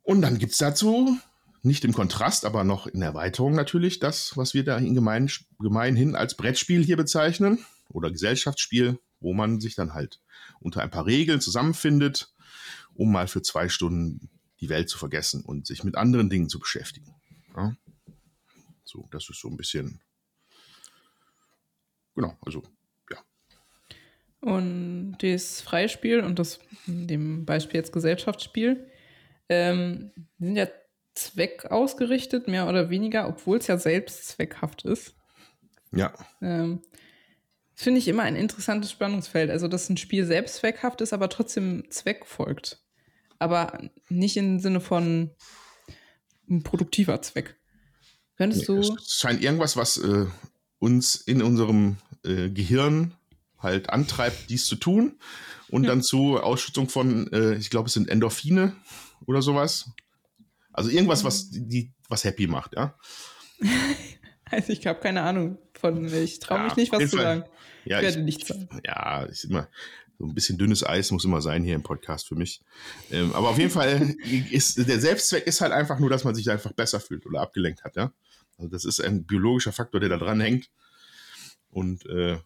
Und 0.02 0.22
dann 0.22 0.38
gibt 0.38 0.52
es 0.52 0.58
dazu, 0.58 1.18
nicht 1.62 1.84
im 1.84 1.92
Kontrast, 1.92 2.44
aber 2.44 2.64
noch 2.64 2.86
in 2.86 3.02
Erweiterung 3.02 3.54
natürlich, 3.54 3.98
das, 3.98 4.36
was 4.36 4.54
wir 4.54 4.64
da 4.64 4.78
in 4.78 4.94
gemein, 4.94 5.30
gemeinhin 5.58 6.14
als 6.16 6.36
Brettspiel 6.36 6.84
hier 6.84 6.96
bezeichnen 6.96 7.64
oder 7.88 8.10
Gesellschaftsspiel, 8.10 8.98
wo 9.20 9.34
man 9.34 9.60
sich 9.60 9.74
dann 9.74 9.94
halt 9.94 10.20
unter 10.60 10.82
ein 10.82 10.90
paar 10.90 11.06
Regeln 11.06 11.40
zusammenfindet, 11.40 12.32
um 12.94 13.12
mal 13.12 13.28
für 13.28 13.42
zwei 13.42 13.68
Stunden 13.68 14.30
die 14.60 14.68
Welt 14.68 14.88
zu 14.88 14.98
vergessen 14.98 15.42
und 15.44 15.66
sich 15.66 15.84
mit 15.84 15.96
anderen 15.96 16.30
Dingen 16.30 16.48
zu 16.48 16.58
beschäftigen. 16.58 17.14
Ja? 17.56 17.76
So, 18.84 19.08
das 19.10 19.28
ist 19.28 19.40
so 19.40 19.48
ein 19.48 19.56
bisschen. 19.56 20.00
Genau, 22.20 22.36
also 22.44 22.62
Und 24.42 25.16
das 25.22 25.62
Freispiel 25.62 26.20
und 26.20 26.38
das 26.38 26.60
in 26.86 27.06
dem 27.06 27.46
Beispiel 27.46 27.80
jetzt 27.80 27.94
Gesellschaftsspiel 27.94 28.90
ähm, 29.48 30.12
sind 30.38 30.56
ja 30.56 30.68
zweckausgerichtet, 31.14 32.46
mehr 32.46 32.68
oder 32.68 32.90
weniger, 32.90 33.26
obwohl 33.26 33.56
es 33.56 33.68
ja 33.68 33.78
selbstzweckhaft 33.78 34.84
ist. 34.84 35.14
ja, 35.92 36.12
Ähm, 36.42 36.82
Finde 37.74 38.00
ich 38.00 38.08
immer 38.08 38.24
ein 38.24 38.36
interessantes 38.36 38.90
Spannungsfeld. 38.90 39.50
Also, 39.50 39.66
dass 39.66 39.88
ein 39.88 39.96
Spiel 39.96 40.26
selbstzweckhaft 40.26 41.00
ist, 41.00 41.14
aber 41.14 41.30
trotzdem 41.30 41.84
Zweck 41.88 42.26
folgt. 42.26 42.84
Aber 43.38 43.80
nicht 44.10 44.36
im 44.36 44.60
Sinne 44.60 44.80
von 44.80 45.30
ein 46.50 46.62
produktiver 46.62 47.22
Zweck. 47.22 47.58
Könntest 48.36 48.68
du. 48.68 48.78
Es 48.78 49.18
scheint 49.18 49.42
irgendwas, 49.42 49.78
was 49.78 49.96
äh, 49.96 50.26
uns 50.78 51.16
in 51.16 51.42
unserem 51.42 51.96
äh, 52.24 52.50
Gehirn 52.50 53.14
halt 53.58 53.90
antreibt, 53.90 54.48
dies 54.50 54.66
zu 54.66 54.76
tun. 54.76 55.18
Und 55.68 55.84
Ja. 55.84 55.90
dann 55.90 56.02
zu 56.02 56.40
Ausschüttung 56.40 56.88
von, 56.88 57.32
äh, 57.32 57.54
ich 57.54 57.70
glaube, 57.70 57.86
es 57.88 57.92
sind 57.94 58.08
Endorphine 58.08 58.74
oder 59.26 59.42
sowas. 59.42 59.90
Also 60.72 60.90
irgendwas, 60.90 61.24
was 61.24 61.50
die, 61.50 61.92
was 62.08 62.24
happy 62.24 62.46
macht, 62.46 62.74
ja. 62.74 62.94
Also, 64.52 64.72
ich 64.72 64.84
habe 64.88 64.98
keine 64.98 65.22
Ahnung 65.22 65.58
von. 65.74 66.12
Ich 66.12 66.40
traue 66.40 66.58
Ja, 66.58 66.64
mich 66.64 66.74
nicht, 66.76 66.92
was 66.92 67.08
zu 67.08 67.16
sagen. 67.18 67.44
Ja, 67.84 67.98
ich 67.98 68.02
werde 68.02 68.18
ich, 68.18 68.24
nichts 68.24 68.48
sagen. 68.48 68.68
ja, 68.84 69.22
ist 69.22 69.44
immer 69.44 69.68
so 70.18 70.26
ein 70.26 70.34
bisschen 70.34 70.58
dünnes 70.58 70.84
Eis 70.84 71.12
muss 71.12 71.24
immer 71.24 71.40
sein 71.40 71.62
hier 71.62 71.76
im 71.76 71.84
Podcast 71.84 72.26
für 72.26 72.34
mich. 72.34 72.60
Ähm, 73.12 73.32
aber 73.32 73.50
auf 73.50 73.58
jeden 73.58 73.70
Fall 73.70 74.16
ist 74.50 74.76
der 74.88 74.98
Selbstzweck 75.00 75.46
ist 75.46 75.60
halt 75.60 75.72
einfach 75.72 76.00
nur, 76.00 76.10
dass 76.10 76.24
man 76.24 76.34
sich 76.34 76.50
einfach 76.50 76.72
besser 76.72 76.98
fühlt 76.98 77.26
oder 77.26 77.40
abgelenkt 77.40 77.84
hat, 77.84 77.94
ja. 77.96 78.12
Also 78.58 78.68
das 78.70 78.84
ist 78.84 79.00
ein 79.00 79.24
biologischer 79.24 79.72
Faktor, 79.72 80.00
der 80.00 80.08
da 80.10 80.16
dran 80.18 80.40
hängt 80.40 80.68
und 81.70 82.06
äh, 82.06 82.38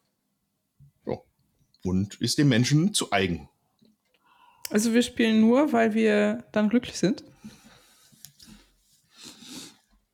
ja, 1.07 1.19
und 1.83 2.21
ist 2.21 2.39
dem 2.39 2.49
Menschen 2.49 2.95
zu 2.95 3.13
eigen. 3.13 3.49
Also, 4.71 4.95
wir 4.95 5.03
spielen 5.03 5.41
nur, 5.41 5.73
weil 5.73 5.95
wir 5.95 6.45
dann 6.53 6.69
glücklich 6.69 6.97
sind. 6.99 7.23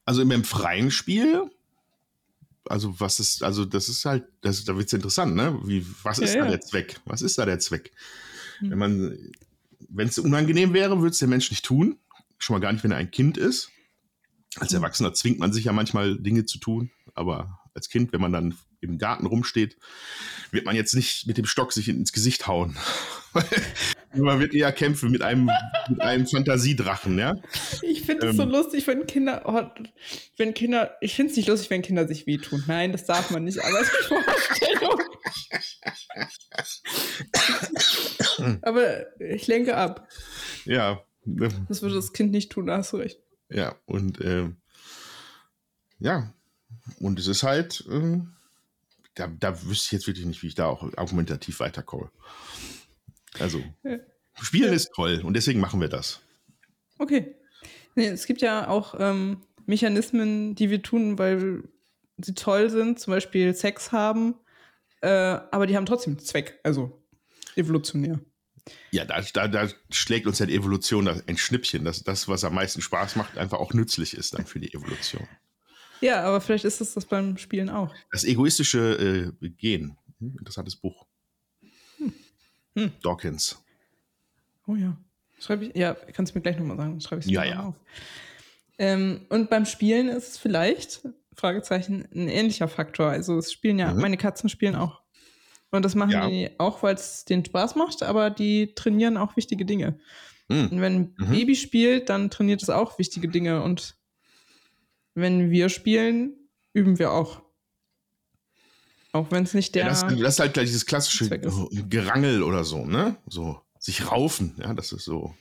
Also 0.05 0.23
im 0.23 0.45
freien 0.45 0.91
Spiel, 0.91 1.49
also 2.65 2.99
was 2.99 3.21
ist, 3.21 3.45
also 3.45 3.65
das 3.65 3.89
ist 3.89 4.05
halt, 4.05 4.25
das, 4.41 4.65
da 4.65 4.77
wird 4.77 4.89
es 4.89 4.93
interessant, 4.93 5.37
ne? 5.37 5.59
Wie, 5.65 5.87
was 6.03 6.19
ist 6.19 6.35
Ja, 6.35 6.45
da 6.45 6.51
der 6.51 6.61
Zweck? 6.61 7.01
Was 7.05 7.23
ist 7.23 7.39
da 7.39 7.47
der 7.47 7.61
Zweck? 7.61 7.93
Hm. 8.59 8.71
Wenn 8.71 8.79
man, 8.79 9.19
wenn 9.89 10.09
es 10.09 10.19
unangenehm 10.19 10.73
wäre, 10.73 10.99
würde 10.99 11.11
es 11.13 11.19
der 11.19 11.29
Mensch 11.29 11.51
nicht 11.51 11.65
tun. 11.65 11.97
Schon 12.39 12.55
mal 12.55 12.61
gar 12.61 12.73
nicht, 12.73 12.83
wenn 12.83 12.91
er 12.91 12.97
ein 12.97 13.11
Kind 13.11 13.37
ist. 13.37 13.71
Als 14.57 14.71
Hm. 14.71 14.79
Erwachsener 14.79 15.15
zwingt 15.15 15.39
man 15.39 15.53
sich 15.53 15.65
ja 15.65 15.73
manchmal 15.73 16.19
Dinge 16.19 16.45
zu 16.45 16.59
tun, 16.59 16.91
aber 17.15 17.61
als 17.75 17.89
Kind, 17.89 18.13
wenn 18.13 18.21
man 18.21 18.33
dann 18.33 18.57
im 18.81 18.99
Garten 18.99 19.27
rumsteht, 19.27 19.77
wird 20.51 20.65
man 20.65 20.77
jetzt 20.77 20.95
nicht 20.95 21.27
mit 21.27 21.39
dem 21.39 21.47
Stock 21.47 21.73
sich 21.73 21.89
ins 21.89 22.13
Gesicht 22.13 22.47
hauen. 22.47 22.77
man 24.15 24.41
wird 24.41 24.55
eher 24.55 24.73
kämpfen 24.73 25.11
mit 25.11 25.23
einem, 25.23 25.51
mit 25.89 26.01
einem 26.01 26.27
Fantasiedrachen, 26.27 27.19
ja? 27.19 27.37
Ich 27.83 28.03
finde 28.03 28.29
es 28.29 28.37
so 28.37 28.43
Ähm. 28.43 28.51
lustig, 28.51 28.87
wenn 28.87 29.07
Kinder, 29.07 29.43
oh, 29.45 29.63
wenn 30.37 30.55
Kinder, 30.55 30.97
ich 31.01 31.15
finde 31.15 31.31
es 31.31 31.37
nicht 31.37 31.49
lustig, 31.49 31.71
wenn 31.71 31.83
Kinder 31.83 32.09
sich 32.09 32.27
wehtun. 32.27 32.65
Nein, 32.67 32.93
das 32.93 33.05
darf 33.05 33.31
man 33.31 33.45
nicht, 33.45 33.63
aber 33.65 33.81
es 33.81 33.89
ist 33.89 34.05
Vorstellung. 34.09 35.01
aber 38.63 39.21
ich 39.21 39.47
lenke 39.47 39.77
ab. 39.77 40.09
Ja. 40.65 41.05
Das 41.69 41.83
würde 41.83 41.95
das 41.97 42.13
Kind 42.13 42.33
nicht 42.33 42.51
tun, 42.51 42.67
da 42.67 42.79
hast 42.79 42.93
du 42.93 42.97
recht. 42.97 43.21
Ja, 43.51 43.77
und 43.85 44.21
ähm, 44.23 44.57
ja, 45.99 46.33
und 46.99 47.19
es 47.19 47.27
ist 47.27 47.43
halt, 47.43 47.85
ähm, 47.91 48.33
da, 49.15 49.27
da 49.27 49.63
wüsste 49.65 49.87
ich 49.87 49.93
jetzt 49.93 50.07
wirklich 50.07 50.27
nicht, 50.27 50.43
wie 50.43 50.49
ich 50.49 50.55
da 50.55 50.67
auch 50.67 50.83
argumentativ 50.97 51.61
weiterkomme. 51.61 52.11
Also. 53.39 53.63
Spielen 54.41 54.73
ist 54.73 54.91
toll 54.95 55.21
und 55.25 55.35
deswegen 55.35 55.61
machen 55.61 55.81
wir 55.81 55.89
das. 55.89 56.21
Okay. 56.99 57.35
Nee, 57.95 58.07
es 58.07 58.27
gibt 58.27 58.41
ja 58.41 58.69
auch 58.69 58.95
ähm, 58.99 59.43
Mechanismen, 59.67 60.55
die 60.55 60.71
wir 60.71 60.83
tun, 60.83 61.19
weil 61.19 61.65
sie 62.19 62.35
toll 62.35 62.71
sind, 62.71 62.99
zum 63.01 63.13
Beispiel 63.13 63.55
Sex 63.55 63.93
haben, 63.93 64.35
äh, 65.01 65.09
aber 65.09 65.67
die 65.67 65.77
haben 65.77 65.87
trotzdem 65.87 66.19
Zweck, 66.19 66.61
also 66.63 67.03
evolutionär. 67.57 68.21
Ja, 68.91 69.05
da, 69.05 69.21
da, 69.21 69.49
da 69.49 69.69
schlägt 69.91 70.27
uns 70.27 70.39
ja 70.39 70.47
die 70.47 70.55
Evolution 70.55 71.09
ein 71.09 71.37
Schnippchen, 71.37 71.85
dass 71.85 72.03
das, 72.03 72.29
was 72.29 72.45
am 72.45 72.55
meisten 72.55 72.83
Spaß 72.83 73.17
macht, 73.17 73.39
einfach 73.39 73.59
auch 73.59 73.73
nützlich 73.73 74.15
ist 74.15 74.35
dann 74.35 74.47
für 74.47 74.61
die 74.61 74.73
Evolution. 74.73 75.27
Ja, 76.01 76.23
aber 76.23 76.41
vielleicht 76.41 76.65
ist 76.65 76.81
es 76.81 76.95
das 76.95 77.05
beim 77.05 77.37
Spielen 77.37 77.69
auch. 77.69 77.95
Das 78.11 78.25
egoistische 78.25 79.33
äh, 79.43 79.49
Gen, 79.51 79.97
hm, 80.19 80.37
interessantes 80.39 80.77
Buch. 80.77 81.07
Hm. 82.75 82.93
Dawkins. 83.03 83.63
Oh 84.67 84.77
ja. 84.77 84.97
Schreibe 85.41 85.67
ich, 85.67 85.77
ja, 85.77 85.95
kannst 86.13 86.35
du 86.35 86.39
mir 86.39 86.43
gleich 86.43 86.59
nochmal 86.59 86.77
sagen, 86.77 87.01
schreibe 87.01 87.23
ich 87.23 87.27
Ja, 87.27 87.41
mal 87.41 87.49
ja. 87.49 87.63
auf. 87.65 87.75
Ähm, 88.79 89.27
und 89.29 89.51
beim 89.51 89.67
Spielen 89.67 90.09
ist 90.09 90.29
es 90.29 90.39
vielleicht, 90.39 91.03
Fragezeichen, 91.35 92.07
ein 92.15 92.29
ähnlicher 92.29 92.69
Faktor. 92.69 93.09
Also 93.09 93.39
es 93.39 93.53
spielen 93.53 93.79
ja, 93.79 93.93
mhm. 93.93 94.01
meine 94.01 94.17
Katzen 94.17 94.49
spielen 94.49 94.75
auch. 94.75 95.01
Und 95.71 95.85
das 95.85 95.95
machen 95.95 96.11
ja. 96.11 96.29
die 96.29 96.51
auch, 96.59 96.83
weil 96.83 96.95
es 96.95 97.25
denen 97.25 97.45
Spaß 97.45 97.77
macht, 97.77 98.03
aber 98.03 98.31
die 98.31 98.75
trainieren 98.75 99.17
auch 99.17 99.37
wichtige 99.37 99.65
Dinge. 99.65 99.99
Mhm. 100.49 100.69
Und 100.69 100.81
wenn 100.81 100.95
ein 100.95 101.15
mhm. 101.17 101.31
Baby 101.31 101.55
spielt, 101.57 102.09
dann 102.09 102.31
trainiert 102.31 102.63
es 102.63 102.71
auch 102.71 102.99
wichtige 102.99 103.29
Dinge. 103.29 103.63
Und 103.63 103.97
wenn 105.15 105.51
wir 105.51 105.69
spielen, 105.69 106.37
üben 106.73 106.99
wir 106.99 107.13
auch. 107.13 107.43
Auch 109.13 109.31
wenn 109.31 109.43
es 109.43 109.55
nicht 109.55 109.75
der. 109.75 109.85
Ja, 109.85 109.89
das, 109.91 110.03
das, 110.03 110.35
ist 110.35 110.41
halt 110.41 110.55
gleich 110.55 110.67
dieses 110.67 110.87
klassische 110.87 111.29
Gerangel 111.89 112.43
oder 112.43 112.65
so, 112.65 112.85
ne? 112.85 113.17
So 113.27 113.61
sich 113.79 114.11
raufen, 114.11 114.55
ja, 114.59 114.75
das 114.75 114.93
ist 114.93 115.05
so. 115.05 115.35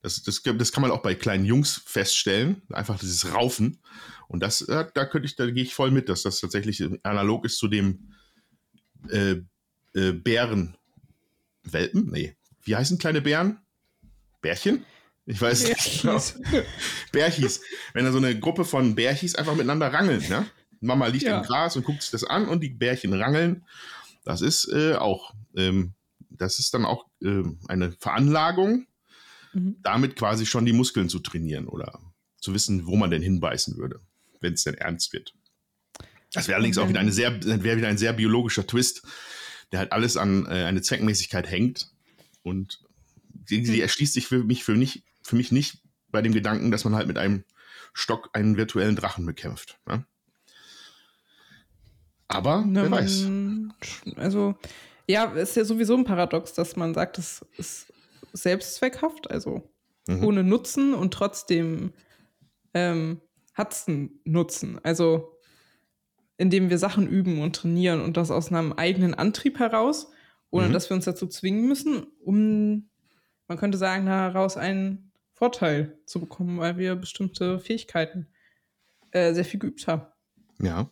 Das, 0.00 0.22
das, 0.22 0.42
das 0.42 0.72
kann 0.72 0.82
man 0.82 0.90
auch 0.90 1.02
bei 1.02 1.14
kleinen 1.14 1.44
Jungs 1.44 1.82
feststellen. 1.86 2.62
Einfach 2.70 2.98
dieses 2.98 3.32
Raufen. 3.32 3.80
Und 4.28 4.40
das, 4.40 4.58
da 4.58 4.84
könnte 4.84 5.26
ich, 5.26 5.36
da 5.36 5.50
gehe 5.50 5.62
ich 5.64 5.74
voll 5.74 5.90
mit, 5.90 6.08
dass 6.10 6.22
das 6.22 6.40
tatsächlich 6.40 6.82
analog 7.02 7.46
ist 7.46 7.56
zu 7.56 7.68
dem 7.68 8.12
äh, 9.08 9.36
äh, 9.94 10.12
Bärenwelpen. 10.12 10.76
Nee. 12.10 12.36
Wie 12.62 12.76
heißen 12.76 12.98
kleine 12.98 13.22
Bären? 13.22 13.60
Bärchen? 14.42 14.84
Ich 15.26 15.40
weiß 15.40 15.68
nicht. 15.68 16.02
Genau. 16.02 16.20
Bärchis. 17.12 17.62
Wenn 17.92 18.04
da 18.04 18.12
so 18.12 18.18
eine 18.18 18.38
Gruppe 18.38 18.64
von 18.64 18.94
Bärchis 18.94 19.34
einfach 19.34 19.54
miteinander 19.54 19.92
rangeln, 19.92 20.22
ne? 20.28 20.46
Mama 20.80 21.06
liegt 21.06 21.24
ja. 21.24 21.38
im 21.38 21.44
Gras 21.44 21.76
und 21.76 21.84
guckt 21.84 22.02
sich 22.02 22.10
das 22.10 22.24
an 22.24 22.46
und 22.46 22.60
die 22.60 22.68
Bärchen 22.68 23.14
rangeln. 23.14 23.64
Das 24.24 24.42
ist 24.42 24.68
äh, 24.70 24.94
auch, 24.94 25.34
ähm, 25.56 25.94
das 26.30 26.58
ist 26.58 26.74
dann 26.74 26.84
auch 26.84 27.06
äh, 27.22 27.42
eine 27.68 27.92
Veranlagung, 27.92 28.86
mhm. 29.54 29.76
damit 29.82 30.16
quasi 30.16 30.44
schon 30.44 30.66
die 30.66 30.72
Muskeln 30.72 31.08
zu 31.08 31.20
trainieren 31.20 31.68
oder 31.68 32.00
zu 32.38 32.52
wissen, 32.52 32.86
wo 32.86 32.96
man 32.96 33.10
denn 33.10 33.22
hinbeißen 33.22 33.78
würde, 33.78 34.00
wenn 34.40 34.52
es 34.52 34.64
denn 34.64 34.74
ernst 34.74 35.12
wird. 35.12 35.34
Das 36.32 36.48
wäre 36.48 36.56
allerdings 36.56 36.78
auch 36.78 36.88
wieder 36.88 37.00
eine 37.00 37.12
sehr, 37.12 37.42
wäre 37.44 37.78
wieder 37.78 37.88
ein 37.88 37.98
sehr 37.98 38.12
biologischer 38.12 38.66
Twist, 38.66 39.02
der 39.72 39.78
halt 39.78 39.92
alles 39.92 40.16
an 40.16 40.46
äh, 40.46 40.64
eine 40.64 40.82
Zweckmäßigkeit 40.82 41.50
hängt 41.50 41.90
und 42.42 42.80
die, 43.28 43.62
die 43.62 43.74
hm. 43.74 43.80
erschließt 43.80 44.14
sich 44.14 44.26
für 44.26 44.42
mich, 44.42 44.64
für, 44.64 44.72
nicht, 44.72 45.04
für 45.24 45.36
mich 45.36 45.50
nicht 45.50 45.82
bei 46.08 46.22
dem 46.22 46.32
Gedanken, 46.32 46.70
dass 46.70 46.84
man 46.84 46.94
halt 46.94 47.08
mit 47.08 47.18
einem 47.18 47.44
Stock 47.92 48.30
einen 48.32 48.56
virtuellen 48.56 48.96
Drachen 48.96 49.26
bekämpft. 49.26 49.80
Ne? 49.86 50.04
Aber 52.28 52.64
wer 52.66 52.90
weiß. 52.90 53.28
Also, 54.16 54.56
ja, 55.06 55.24
ist 55.32 55.56
ja 55.56 55.64
sowieso 55.64 55.96
ein 55.96 56.04
Paradox, 56.04 56.52
dass 56.52 56.76
man 56.76 56.94
sagt, 56.94 57.18
es 57.18 57.44
ist 57.56 57.92
selbstzweckhaft, 58.32 59.30
also 59.30 59.70
mhm. 60.08 60.24
ohne 60.24 60.44
Nutzen 60.44 60.94
und 60.94 61.12
trotzdem 61.14 61.92
ähm, 62.72 63.20
hat 63.54 63.72
es 63.72 63.88
einen 63.88 64.20
Nutzen. 64.24 64.80
Also, 64.82 65.38
indem 66.36 66.70
wir 66.70 66.78
Sachen 66.78 67.06
üben 67.06 67.40
und 67.40 67.54
trainieren 67.54 68.00
und 68.00 68.16
das 68.16 68.30
aus 68.30 68.48
einem 68.48 68.72
eigenen 68.72 69.14
Antrieb 69.14 69.58
heraus, 69.58 70.10
ohne 70.50 70.68
mhm. 70.68 70.72
dass 70.72 70.90
wir 70.90 70.96
uns 70.96 71.04
dazu 71.04 71.26
zwingen 71.26 71.68
müssen, 71.68 72.06
um, 72.24 72.88
man 73.46 73.58
könnte 73.58 73.78
sagen, 73.78 74.06
daraus 74.06 74.56
einen 74.56 75.12
Vorteil 75.44 75.98
zu 76.06 76.20
bekommen, 76.20 76.58
weil 76.58 76.78
wir 76.78 76.96
bestimmte 76.96 77.58
Fähigkeiten 77.60 78.28
äh, 79.12 79.32
sehr 79.34 79.44
viel 79.44 79.60
geübt 79.60 79.86
haben. 79.86 80.06
Ja 80.60 80.90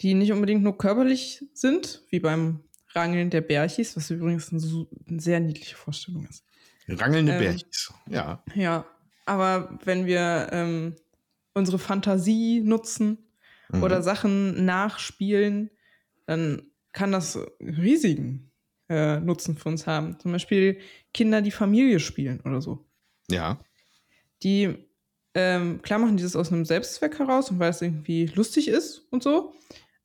die 0.00 0.14
nicht 0.14 0.32
unbedingt 0.32 0.62
nur 0.62 0.78
körperlich 0.78 1.44
sind, 1.54 2.02
wie 2.10 2.20
beim 2.20 2.60
Rangeln 2.90 3.30
der 3.30 3.40
Bärchis, 3.40 3.96
was 3.96 4.10
übrigens 4.10 4.52
eine, 4.52 4.86
eine 5.08 5.20
sehr 5.20 5.40
niedliche 5.40 5.76
Vorstellung 5.76 6.26
ist. 6.26 6.44
Rangelnde 6.88 7.32
ähm, 7.32 7.38
Bärchis, 7.38 7.92
ja. 8.08 8.42
Ja, 8.54 8.86
aber 9.26 9.78
wenn 9.84 10.06
wir 10.06 10.48
ähm, 10.52 10.96
unsere 11.52 11.78
Fantasie 11.78 12.60
nutzen 12.60 13.18
mhm. 13.70 13.82
oder 13.82 14.02
Sachen 14.02 14.64
nachspielen, 14.64 15.70
dann 16.26 16.62
kann 16.92 17.12
das 17.12 17.38
riesigen 17.60 18.50
äh, 18.88 19.20
Nutzen 19.20 19.56
für 19.56 19.68
uns 19.68 19.86
haben. 19.86 20.18
Zum 20.18 20.32
Beispiel 20.32 20.78
Kinder, 21.12 21.42
die 21.42 21.50
Familie 21.50 22.00
spielen 22.00 22.40
oder 22.40 22.62
so. 22.62 22.87
Ja. 23.30 23.58
Die, 24.42 24.74
ähm, 25.34 25.82
klar 25.82 25.98
machen 25.98 26.16
dieses 26.16 26.36
aus 26.36 26.52
einem 26.52 26.64
Selbstzweck 26.64 27.18
heraus 27.18 27.50
und 27.50 27.58
weil 27.58 27.70
es 27.70 27.82
irgendwie 27.82 28.26
lustig 28.26 28.68
ist 28.68 29.06
und 29.10 29.22
so 29.22 29.54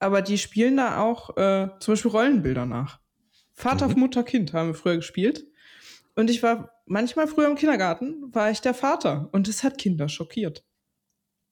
aber 0.03 0.21
die 0.21 0.37
spielen 0.37 0.75
da 0.75 1.01
auch 1.01 1.37
äh, 1.37 1.69
zum 1.79 1.93
Beispiel 1.93 2.11
Rollenbilder 2.11 2.65
nach. 2.65 2.99
Vater, 3.53 3.87
mhm. 3.87 3.99
Mutter, 3.99 4.23
Kind 4.23 4.51
haben 4.51 4.69
wir 4.69 4.75
früher 4.75 4.97
gespielt. 4.97 5.47
Und 6.15 6.29
ich 6.29 6.43
war 6.43 6.71
manchmal 6.85 7.27
früher 7.27 7.47
im 7.47 7.55
Kindergarten, 7.55 8.33
war 8.35 8.51
ich 8.51 8.59
der 8.59 8.73
Vater. 8.73 9.29
Und 9.31 9.47
es 9.47 9.63
hat 9.63 9.77
Kinder 9.77 10.09
schockiert. 10.09 10.65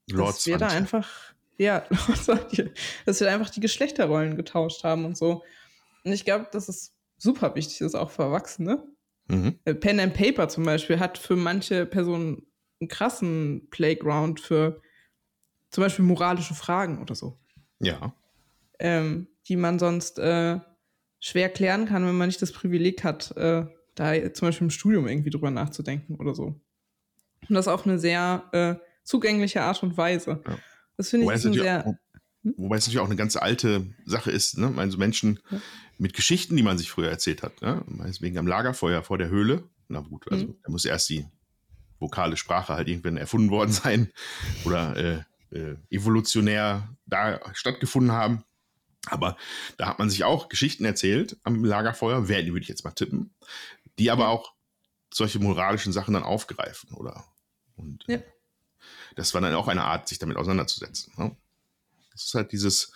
Lord 0.09 0.35
dass 0.35 0.47
wir 0.47 0.57
da 0.57 0.67
einfach, 0.67 1.33
ja, 1.57 1.85
dass 3.05 3.19
wir 3.21 3.27
da 3.27 3.33
einfach 3.33 3.49
die 3.49 3.61
Geschlechterrollen 3.61 4.35
getauscht 4.35 4.83
haben 4.83 5.05
und 5.05 5.17
so. 5.17 5.43
Und 6.03 6.11
ich 6.11 6.25
glaube, 6.25 6.47
dass 6.51 6.67
es 6.67 6.93
super 7.17 7.55
wichtig 7.55 7.79
ist, 7.79 7.95
auch 7.95 8.11
für 8.11 8.23
Erwachsene. 8.23 8.85
Mhm. 9.31 9.59
Äh, 9.65 9.73
Pen 9.73 9.99
and 9.99 10.13
Paper 10.13 10.49
zum 10.49 10.63
Beispiel 10.65 10.99
hat 10.99 11.17
für 11.17 11.35
manche 11.35 11.85
Personen 11.85 12.45
einen 12.79 12.87
krassen 12.87 13.67
Playground 13.69 14.39
für 14.39 14.81
zum 15.69 15.83
Beispiel 15.83 16.05
moralische 16.05 16.53
Fragen 16.53 17.01
oder 17.01 17.15
so. 17.15 17.39
Ja 17.79 18.13
ähm, 18.81 19.27
die 19.47 19.55
man 19.55 19.79
sonst 19.79 20.19
äh, 20.19 20.59
schwer 21.19 21.49
klären 21.49 21.85
kann, 21.85 22.05
wenn 22.05 22.17
man 22.17 22.27
nicht 22.27 22.41
das 22.41 22.51
Privileg 22.51 23.03
hat, 23.03 23.35
äh, 23.37 23.65
da 23.95 24.33
zum 24.33 24.47
Beispiel 24.47 24.65
im 24.65 24.71
Studium 24.71 25.07
irgendwie 25.07 25.29
drüber 25.29 25.51
nachzudenken 25.51 26.15
oder 26.15 26.33
so. 26.33 26.59
Und 27.47 27.55
das 27.55 27.67
auf 27.67 27.85
eine 27.85 27.99
sehr 27.99 28.43
äh, 28.51 28.75
zugängliche 29.03 29.61
Art 29.61 29.81
und 29.83 29.97
Weise. 29.97 30.41
Ja. 30.47 30.57
Das 30.97 31.09
finde 31.09 31.33
ich 31.33 31.41
sehr. 31.41 31.97
Hm? 32.43 32.53
Wobei 32.57 32.77
es 32.77 32.85
natürlich 32.85 32.99
auch 32.99 33.05
eine 33.05 33.15
ganz 33.15 33.35
alte 33.35 33.85
Sache 34.05 34.31
ist, 34.31 34.57
ne? 34.57 34.73
Also 34.77 34.97
Menschen 34.97 35.39
ja. 35.49 35.61
mit 35.97 36.13
Geschichten, 36.13 36.55
die 36.55 36.63
man 36.63 36.77
sich 36.77 36.91
früher 36.91 37.09
erzählt 37.09 37.43
hat, 37.43 37.61
ne? 37.61 37.83
Deswegen 38.05 38.37
am 38.37 38.47
Lagerfeuer 38.47 39.03
vor 39.03 39.17
der 39.17 39.29
Höhle. 39.29 39.63
Na 39.87 39.99
gut, 39.99 40.31
also 40.31 40.47
mhm. 40.47 40.55
da 40.63 40.71
muss 40.71 40.85
erst 40.85 41.09
die 41.09 41.25
vokale 41.99 42.37
Sprache 42.37 42.73
halt 42.73 42.87
irgendwann 42.87 43.17
erfunden 43.17 43.51
worden 43.51 43.71
sein 43.71 44.11
oder 44.65 44.95
äh, 44.97 45.23
äh, 45.55 45.75
evolutionär 45.89 46.89
da 47.05 47.39
stattgefunden 47.53 48.11
haben. 48.11 48.43
Aber 49.07 49.35
da 49.77 49.87
hat 49.87 49.99
man 49.99 50.09
sich 50.09 50.23
auch 50.23 50.49
Geschichten 50.49 50.85
erzählt 50.85 51.37
am 51.43 51.63
Lagerfeuer, 51.63 52.27
wer, 52.27 52.43
die 52.43 52.51
würde 52.51 52.63
ich 52.63 52.69
jetzt 52.69 52.83
mal 52.83 52.91
tippen, 52.91 53.33
die 53.97 54.11
aber 54.11 54.29
auch 54.29 54.53
solche 55.13 55.39
moralischen 55.39 55.91
Sachen 55.91 56.13
dann 56.13 56.23
aufgreifen, 56.23 56.93
oder? 56.93 57.25
Und 57.75 58.05
ja. 58.07 58.19
das 59.15 59.33
war 59.33 59.41
dann 59.41 59.55
auch 59.55 59.67
eine 59.67 59.83
Art, 59.83 60.07
sich 60.07 60.19
damit 60.19 60.37
auseinanderzusetzen. 60.37 61.13
Ne? 61.17 61.35
Das 62.21 62.27
ist 62.27 62.33
halt 62.35 62.51
dieses, 62.51 62.91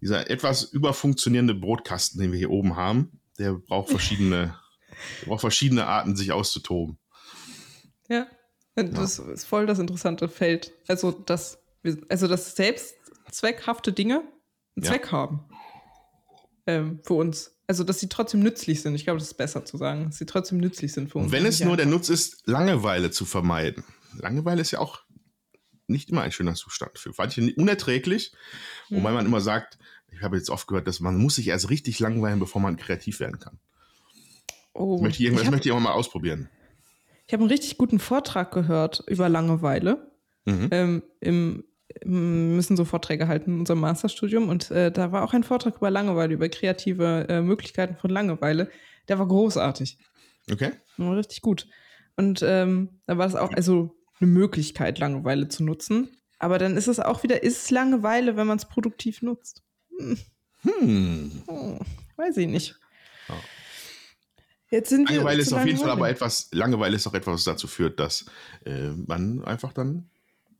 dieser 0.00 0.30
etwas 0.30 0.64
überfunktionierende 0.64 1.54
Brotkasten, 1.54 2.20
den 2.20 2.32
wir 2.32 2.38
hier 2.38 2.50
oben 2.50 2.76
haben, 2.76 3.20
der 3.38 3.54
braucht 3.54 3.90
verschiedene, 3.90 4.56
der 5.20 5.26
braucht 5.26 5.40
verschiedene 5.40 5.86
Arten, 5.86 6.16
sich 6.16 6.32
auszutoben. 6.32 6.98
Ja, 8.08 8.26
das 8.74 9.18
ja. 9.18 9.32
ist 9.32 9.44
voll 9.44 9.66
das 9.66 9.78
interessante 9.78 10.28
Feld. 10.28 10.72
Also, 10.86 11.10
dass, 11.10 11.58
also, 12.08 12.28
dass 12.28 12.54
selbstzweckhafte 12.56 13.92
Dinge 13.92 14.22
einen 14.76 14.84
ja. 14.84 14.90
Zweck 14.90 15.12
haben 15.12 15.48
ähm, 16.66 17.00
für 17.02 17.14
uns. 17.14 17.56
Also, 17.66 17.84
dass 17.84 18.00
sie 18.00 18.08
trotzdem 18.08 18.40
nützlich 18.40 18.80
sind. 18.80 18.94
Ich 18.94 19.04
glaube, 19.04 19.18
das 19.18 19.28
ist 19.28 19.36
besser 19.36 19.64
zu 19.64 19.76
sagen, 19.76 20.06
dass 20.06 20.18
sie 20.18 20.26
trotzdem 20.26 20.58
nützlich 20.58 20.92
sind 20.92 21.10
für 21.10 21.18
uns. 21.18 21.32
Wenn 21.32 21.44
es 21.44 21.60
nur 21.60 21.76
der 21.76 21.86
Nutz 21.86 22.08
ist, 22.08 22.46
Langeweile 22.46 23.10
zu 23.10 23.26
vermeiden. 23.26 23.84
Langeweile 24.16 24.62
ist 24.62 24.70
ja 24.70 24.78
auch 24.78 25.02
nicht 25.88 26.10
immer 26.10 26.22
ein 26.22 26.32
schöner 26.32 26.54
Zustand. 26.54 26.98
Für 26.98 27.12
manche 27.16 27.52
unerträglich, 27.54 28.32
hm. 28.88 28.98
wobei 28.98 29.12
man 29.12 29.26
immer 29.26 29.40
sagt, 29.40 29.78
ich 30.10 30.22
habe 30.22 30.36
jetzt 30.36 30.50
oft 30.50 30.66
gehört, 30.66 30.86
dass 30.86 31.00
man 31.00 31.16
muss 31.16 31.36
sich 31.36 31.48
erst 31.48 31.70
richtig 31.70 31.98
langweilen, 32.00 32.38
bevor 32.38 32.60
man 32.60 32.76
kreativ 32.76 33.20
werden 33.20 33.38
kann. 33.38 33.58
Oh, 34.72 34.94
das 34.94 35.02
möchte 35.02 35.22
ich, 35.22 35.30
hab, 35.30 35.50
möchte 35.50 35.68
ich 35.68 35.72
auch 35.72 35.80
mal 35.80 35.92
ausprobieren. 35.92 36.48
Ich 37.26 37.32
habe 37.32 37.42
einen 37.42 37.50
richtig 37.50 37.76
guten 37.76 37.98
Vortrag 37.98 38.52
gehört 38.52 39.02
über 39.06 39.28
Langeweile 39.28 40.10
mhm. 40.46 40.68
ähm, 40.70 41.02
im 41.20 41.64
müssen 42.04 42.76
so 42.76 42.84
Vorträge 42.84 43.28
halten 43.28 43.54
in 43.54 43.58
unserem 43.60 43.80
Masterstudium 43.80 44.48
und 44.48 44.70
äh, 44.70 44.92
da 44.92 45.10
war 45.10 45.24
auch 45.24 45.32
ein 45.32 45.42
Vortrag 45.42 45.76
über 45.76 45.90
Langeweile, 45.90 46.34
über 46.34 46.48
kreative 46.48 47.26
äh, 47.28 47.40
Möglichkeiten 47.40 47.96
von 47.96 48.10
Langeweile. 48.10 48.70
Der 49.08 49.18
war 49.18 49.26
großartig. 49.26 49.98
Okay. 50.52 50.72
War 50.98 51.16
richtig 51.16 51.40
gut. 51.40 51.66
Und 52.16 52.42
ähm, 52.42 53.00
da 53.06 53.16
war 53.16 53.26
es 53.26 53.34
auch 53.34 53.52
also 53.52 53.97
eine 54.20 54.30
Möglichkeit, 54.30 54.98
Langeweile 54.98 55.48
zu 55.48 55.64
nutzen. 55.64 56.08
Aber 56.38 56.58
dann 56.58 56.76
ist 56.76 56.88
es 56.88 57.00
auch 57.00 57.22
wieder, 57.22 57.42
ist 57.42 57.64
es 57.64 57.70
Langeweile, 57.70 58.36
wenn 58.36 58.46
man 58.46 58.58
es 58.58 58.66
produktiv 58.66 59.22
nutzt? 59.22 59.62
Hm. 59.98 60.18
Hm. 60.62 61.42
Oh, 61.46 61.78
weiß 62.16 62.36
ich 62.36 62.48
nicht. 62.48 62.78
Oh. 63.28 63.34
Jetzt 64.70 64.90
sind 64.90 65.08
Langeweile 65.08 65.40
ist 65.40 65.52
auf 65.52 65.64
jeden 65.64 65.78
Fall 65.78 65.90
aber 65.90 66.08
etwas, 66.08 66.48
Langeweile 66.52 66.96
ist 66.96 67.06
auch 67.06 67.14
etwas, 67.14 67.34
was 67.34 67.44
dazu 67.44 67.66
führt, 67.66 67.98
dass 67.98 68.26
äh, 68.64 68.90
man 68.90 69.42
einfach 69.44 69.72
dann 69.72 70.10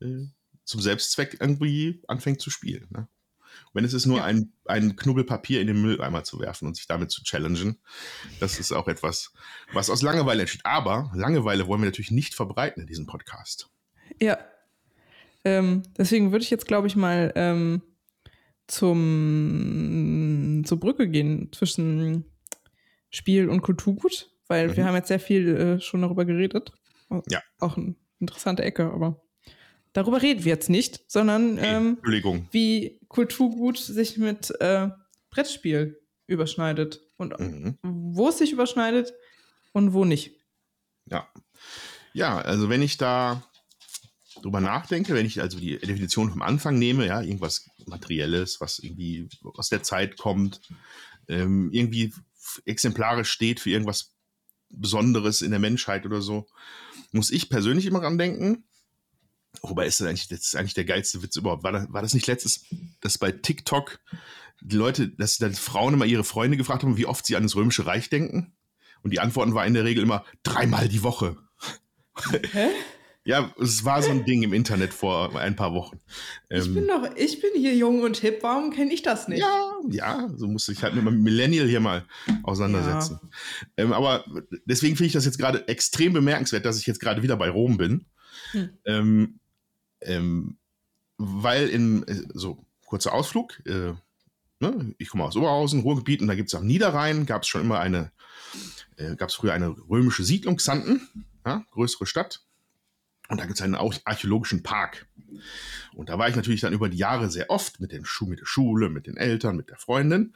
äh, 0.00 0.26
zum 0.64 0.80
Selbstzweck 0.80 1.36
irgendwie 1.40 2.02
anfängt 2.08 2.40
zu 2.40 2.50
spielen. 2.50 2.86
Ne? 2.90 3.08
Wenn 3.72 3.84
es 3.84 3.92
ist 3.92 4.06
nur 4.06 4.18
ja. 4.18 4.24
ein, 4.24 4.52
ein 4.66 4.96
Knubbel 4.96 5.24
Papier 5.24 5.60
in 5.60 5.66
den 5.66 5.80
Mülleimer 5.80 6.24
zu 6.24 6.40
werfen 6.40 6.66
und 6.66 6.76
sich 6.76 6.86
damit 6.86 7.10
zu 7.10 7.22
challengen, 7.22 7.78
das 8.40 8.58
ist 8.58 8.72
auch 8.72 8.88
etwas, 8.88 9.32
was 9.72 9.90
aus 9.90 10.02
Langeweile 10.02 10.42
entsteht. 10.42 10.64
Aber 10.64 11.10
Langeweile 11.14 11.66
wollen 11.66 11.80
wir 11.82 11.86
natürlich 11.86 12.10
nicht 12.10 12.34
verbreiten 12.34 12.82
in 12.82 12.86
diesem 12.86 13.06
Podcast. 13.06 13.70
Ja. 14.20 14.38
Ähm, 15.44 15.82
deswegen 15.96 16.32
würde 16.32 16.42
ich 16.42 16.50
jetzt, 16.50 16.66
glaube 16.66 16.88
ich, 16.88 16.96
mal 16.96 17.32
ähm, 17.36 17.82
zum, 18.66 20.62
zur 20.66 20.80
Brücke 20.80 21.08
gehen 21.08 21.50
zwischen 21.52 22.24
Spiel 23.10 23.48
und 23.48 23.62
Kulturgut, 23.62 24.30
weil 24.46 24.68
mhm. 24.68 24.76
wir 24.76 24.84
haben 24.84 24.94
jetzt 24.94 25.08
sehr 25.08 25.20
viel 25.20 25.56
äh, 25.56 25.80
schon 25.80 26.02
darüber 26.02 26.24
geredet. 26.24 26.72
Ja. 27.30 27.42
Auch 27.58 27.76
eine 27.76 27.94
interessante 28.20 28.62
Ecke, 28.62 28.92
aber 28.92 29.22
darüber 29.92 30.22
reden 30.22 30.44
wir 30.44 30.52
jetzt 30.52 30.70
nicht, 30.70 31.10
sondern 31.10 31.58
ähm, 31.58 31.98
wie 32.50 33.00
Kulturgut 33.08 33.78
sich 33.78 34.18
mit 34.18 34.52
äh, 34.60 34.88
Brettspiel 35.30 36.00
überschneidet 36.26 37.00
und 37.16 37.38
mhm. 37.38 37.78
wo 37.82 38.28
es 38.28 38.38
sich 38.38 38.52
überschneidet 38.52 39.12
und 39.72 39.92
wo 39.92 40.04
nicht. 40.04 40.36
Ja. 41.06 41.28
Ja, 42.12 42.38
also 42.38 42.68
wenn 42.68 42.82
ich 42.82 42.96
da 42.96 43.42
drüber 44.42 44.60
nachdenke, 44.60 45.14
wenn 45.14 45.26
ich 45.26 45.40
also 45.40 45.58
die 45.58 45.78
Definition 45.78 46.30
vom 46.30 46.42
Anfang 46.42 46.78
nehme, 46.78 47.06
ja, 47.06 47.20
irgendwas 47.20 47.68
Materielles, 47.86 48.60
was 48.60 48.78
irgendwie 48.78 49.28
aus 49.42 49.68
der 49.68 49.82
Zeit 49.82 50.16
kommt, 50.16 50.60
ähm, 51.28 51.70
irgendwie 51.72 52.12
exemplarisch 52.64 53.30
steht 53.30 53.60
für 53.60 53.70
irgendwas 53.70 54.14
Besonderes 54.70 55.42
in 55.42 55.50
der 55.50 55.60
Menschheit 55.60 56.06
oder 56.06 56.20
so, 56.20 56.46
muss 57.12 57.30
ich 57.30 57.48
persönlich 57.48 57.86
immer 57.86 58.00
dran 58.00 58.18
denken. 58.18 58.64
Wobei 59.62 59.86
ist 59.86 60.00
das 60.00 60.06
eigentlich, 60.06 60.28
das 60.28 60.40
ist 60.40 60.56
eigentlich 60.56 60.74
der 60.74 60.84
geilste 60.84 61.22
Witz 61.22 61.36
überhaupt. 61.36 61.64
War 61.64 61.72
das, 61.72 61.92
war 61.92 62.02
das 62.02 62.14
nicht 62.14 62.26
letztes, 62.26 62.64
dass 63.00 63.18
bei 63.18 63.32
TikTok 63.32 63.98
die 64.60 64.76
Leute, 64.76 65.08
dass 65.08 65.38
dann 65.38 65.54
Frauen 65.54 65.94
immer 65.94 66.04
ihre 66.04 66.24
Freunde 66.24 66.56
gefragt 66.56 66.82
haben, 66.82 66.96
wie 66.96 67.06
oft 67.06 67.24
sie 67.26 67.36
an 67.36 67.44
das 67.44 67.56
Römische 67.56 67.86
Reich 67.86 68.10
denken? 68.10 68.52
Und 69.02 69.12
die 69.12 69.20
Antworten 69.20 69.54
war 69.54 69.66
in 69.66 69.74
der 69.74 69.84
Regel 69.84 70.02
immer 70.02 70.24
dreimal 70.42 70.88
die 70.88 71.02
Woche. 71.02 71.36
Hä? 72.52 72.68
Ja, 73.24 73.52
es 73.60 73.84
war 73.84 74.02
so 74.02 74.10
ein 74.10 74.24
Ding 74.24 74.42
im 74.42 74.54
Internet 74.54 74.94
vor 74.94 75.38
ein 75.38 75.54
paar 75.54 75.74
Wochen. 75.74 76.00
Ähm, 76.48 76.62
ich 76.62 76.74
bin 76.74 76.86
doch, 76.86 77.14
ich 77.14 77.40
bin 77.42 77.50
hier 77.54 77.74
jung 77.74 78.00
und 78.00 78.16
hip, 78.16 78.38
warum 78.40 78.70
kenne 78.70 78.90
ich 78.90 79.02
das 79.02 79.28
nicht? 79.28 79.40
Ja, 79.40 79.72
ja, 79.90 80.30
so 80.34 80.48
musste 80.48 80.72
ich 80.72 80.82
halt 80.82 80.94
mit 80.94 81.06
einem 81.06 81.22
Millennial 81.22 81.68
hier 81.68 81.80
mal 81.80 82.06
auseinandersetzen. 82.42 83.20
Ja. 83.76 83.84
Ähm, 83.84 83.92
aber 83.92 84.24
deswegen 84.64 84.96
finde 84.96 85.08
ich 85.08 85.12
das 85.12 85.26
jetzt 85.26 85.38
gerade 85.38 85.68
extrem 85.68 86.14
bemerkenswert, 86.14 86.64
dass 86.64 86.80
ich 86.80 86.86
jetzt 86.86 87.00
gerade 87.00 87.22
wieder 87.22 87.36
bei 87.36 87.50
Rom 87.50 87.76
bin. 87.76 88.06
Hm. 88.52 88.70
Ähm, 88.84 89.40
ähm 90.00 90.58
weil 91.18 91.68
in, 91.68 92.06
äh, 92.06 92.22
so, 92.32 92.64
kurzer 92.86 93.12
Ausflug, 93.12 93.60
äh, 93.66 93.92
ne, 94.60 94.94
ich 94.98 95.08
komme 95.08 95.24
aus 95.24 95.36
Oberhausen, 95.36 95.80
Ruhrgebiet, 95.80 96.20
und 96.20 96.28
da 96.28 96.36
gibt 96.36 96.48
es 96.48 96.54
am 96.54 96.66
Niederrhein, 96.66 97.26
gab 97.26 97.42
es 97.42 97.48
schon 97.48 97.60
immer 97.60 97.80
eine, 97.80 98.12
äh, 98.96 99.16
gab 99.16 99.28
es 99.28 99.34
früher 99.34 99.52
eine 99.52 99.74
römische 99.90 100.22
Siedlung, 100.22 100.56
Xanten, 100.56 101.08
ja, 101.44 101.64
größere 101.72 102.06
Stadt, 102.06 102.42
und 103.28 103.38
da 103.38 103.44
gibt 103.44 103.58
es 103.58 103.62
einen 103.62 103.74
archäologischen 103.74 104.62
Park. 104.62 105.06
Und 105.94 106.08
da 106.08 106.18
war 106.18 106.28
ich 106.30 106.36
natürlich 106.36 106.62
dann 106.62 106.72
über 106.72 106.88
die 106.88 106.96
Jahre 106.96 107.30
sehr 107.30 107.50
oft 107.50 107.78
mit, 107.78 107.92
den 107.92 108.06
Schu 108.06 108.26
mit 108.26 108.40
der 108.40 108.46
Schule, 108.46 108.88
mit 108.88 109.06
den 109.06 109.18
Eltern, 109.18 109.56
mit 109.56 109.68
der 109.68 109.76
Freundin. 109.76 110.34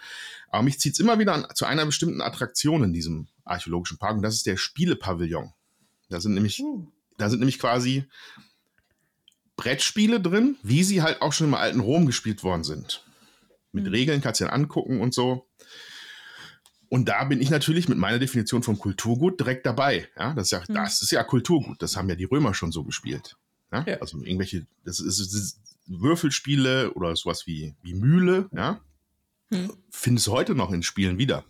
Aber 0.51 0.63
mich 0.63 0.79
zieht 0.79 0.93
es 0.93 1.01
immer 1.01 1.19
wieder 1.19 1.33
an, 1.33 1.47
zu 1.55 1.65
einer 1.65 1.87
bestimmten 1.87 2.21
Attraktion 2.21 2.85
in 2.85 2.93
diesem 2.93 3.29
archäologischen 3.45 3.97
Park. 3.97 4.17
Und 4.17 4.23
das 4.23 4.35
ist 4.35 4.47
der 4.47 4.59
Spielepavillon. 4.59 5.55
Da 6.11 6.21
sind 6.21 6.35
nämlich, 6.35 6.61
uh. 6.61 6.87
Da 7.23 7.31
sind 7.31 7.39
nämlich 7.39 7.61
quasi 7.61 8.05
Brettspiele 9.57 10.21
drin, 10.21 10.57
wie 10.63 10.83
sie 10.83 11.03
halt 11.03 11.23
auch 11.23 11.33
schon 11.33 11.47
im 11.47 11.55
alten 11.55 11.79
Rom 11.79 12.05
gespielt 12.05 12.43
worden 12.43 12.65
sind. 12.65 13.05
Mit 13.71 13.85
mhm. 13.85 13.91
Regeln 13.91 14.21
kannst 14.21 14.41
du 14.41 14.45
dann 14.45 14.53
angucken 14.53 15.01
und 15.01 15.15
so. 15.15 15.47
Und 16.89 17.09
da 17.09 17.23
bin 17.25 17.41
ich 17.41 17.49
natürlich 17.49 17.89
mit 17.89 17.97
meiner 17.97 18.19
Definition 18.19 18.65
von 18.65 18.77
Kulturgut 18.77 19.39
direkt 19.39 19.65
dabei. 19.65 20.09
Ja, 20.19 20.35
das 20.35 20.47
ist 20.47 20.51
ja, 20.51 20.65
mhm. 20.69 20.75
das 20.75 21.01
ist 21.01 21.13
ja 21.13 21.23
Kulturgut. 21.23 21.81
Das 21.81 21.97
haben 21.97 22.09
ja 22.09 22.17
die 22.17 22.25
Römer 22.25 22.55
schon 22.55 22.73
so 22.73 22.83
gespielt. 22.83 23.37
Ja? 23.73 23.85
ja. 23.87 23.99
Also 24.01 24.19
irgendwelche, 24.19 24.67
das 24.85 24.99
ist, 24.99 25.21
das 25.21 25.33
ist 25.33 25.61
Würfelspiele 25.87 26.93
oder 26.95 27.15
sowas 27.15 27.47
wie, 27.47 27.77
wie 27.83 27.95
Mühle, 27.95 28.49
ja. 28.53 28.81
Mhm. 29.51 29.73
Findest 29.91 30.27
du 30.27 30.33
heute 30.33 30.57
noch 30.57 30.73
in 30.73 30.83
Spielen 30.83 31.19
wieder. 31.19 31.45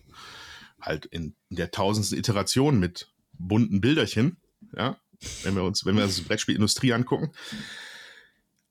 Halt 0.82 1.06
in, 1.06 1.34
in 1.48 1.56
der 1.56 1.70
tausendsten 1.70 2.18
Iteration 2.18 2.78
mit 2.78 3.10
bunten 3.32 3.80
Bilderchen, 3.80 4.36
ja. 4.76 4.98
Wenn 5.42 5.54
wir 5.54 5.64
uns, 5.64 5.84
wenn 5.84 5.96
wir 5.96 6.04
das 6.04 6.20
Brettspielindustrie 6.20 6.92
angucken. 6.92 7.32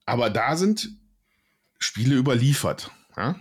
Aber 0.04 0.30
da 0.30 0.56
sind 0.56 0.90
Spiele 1.78 2.16
überliefert, 2.16 2.90
ja. 3.16 3.36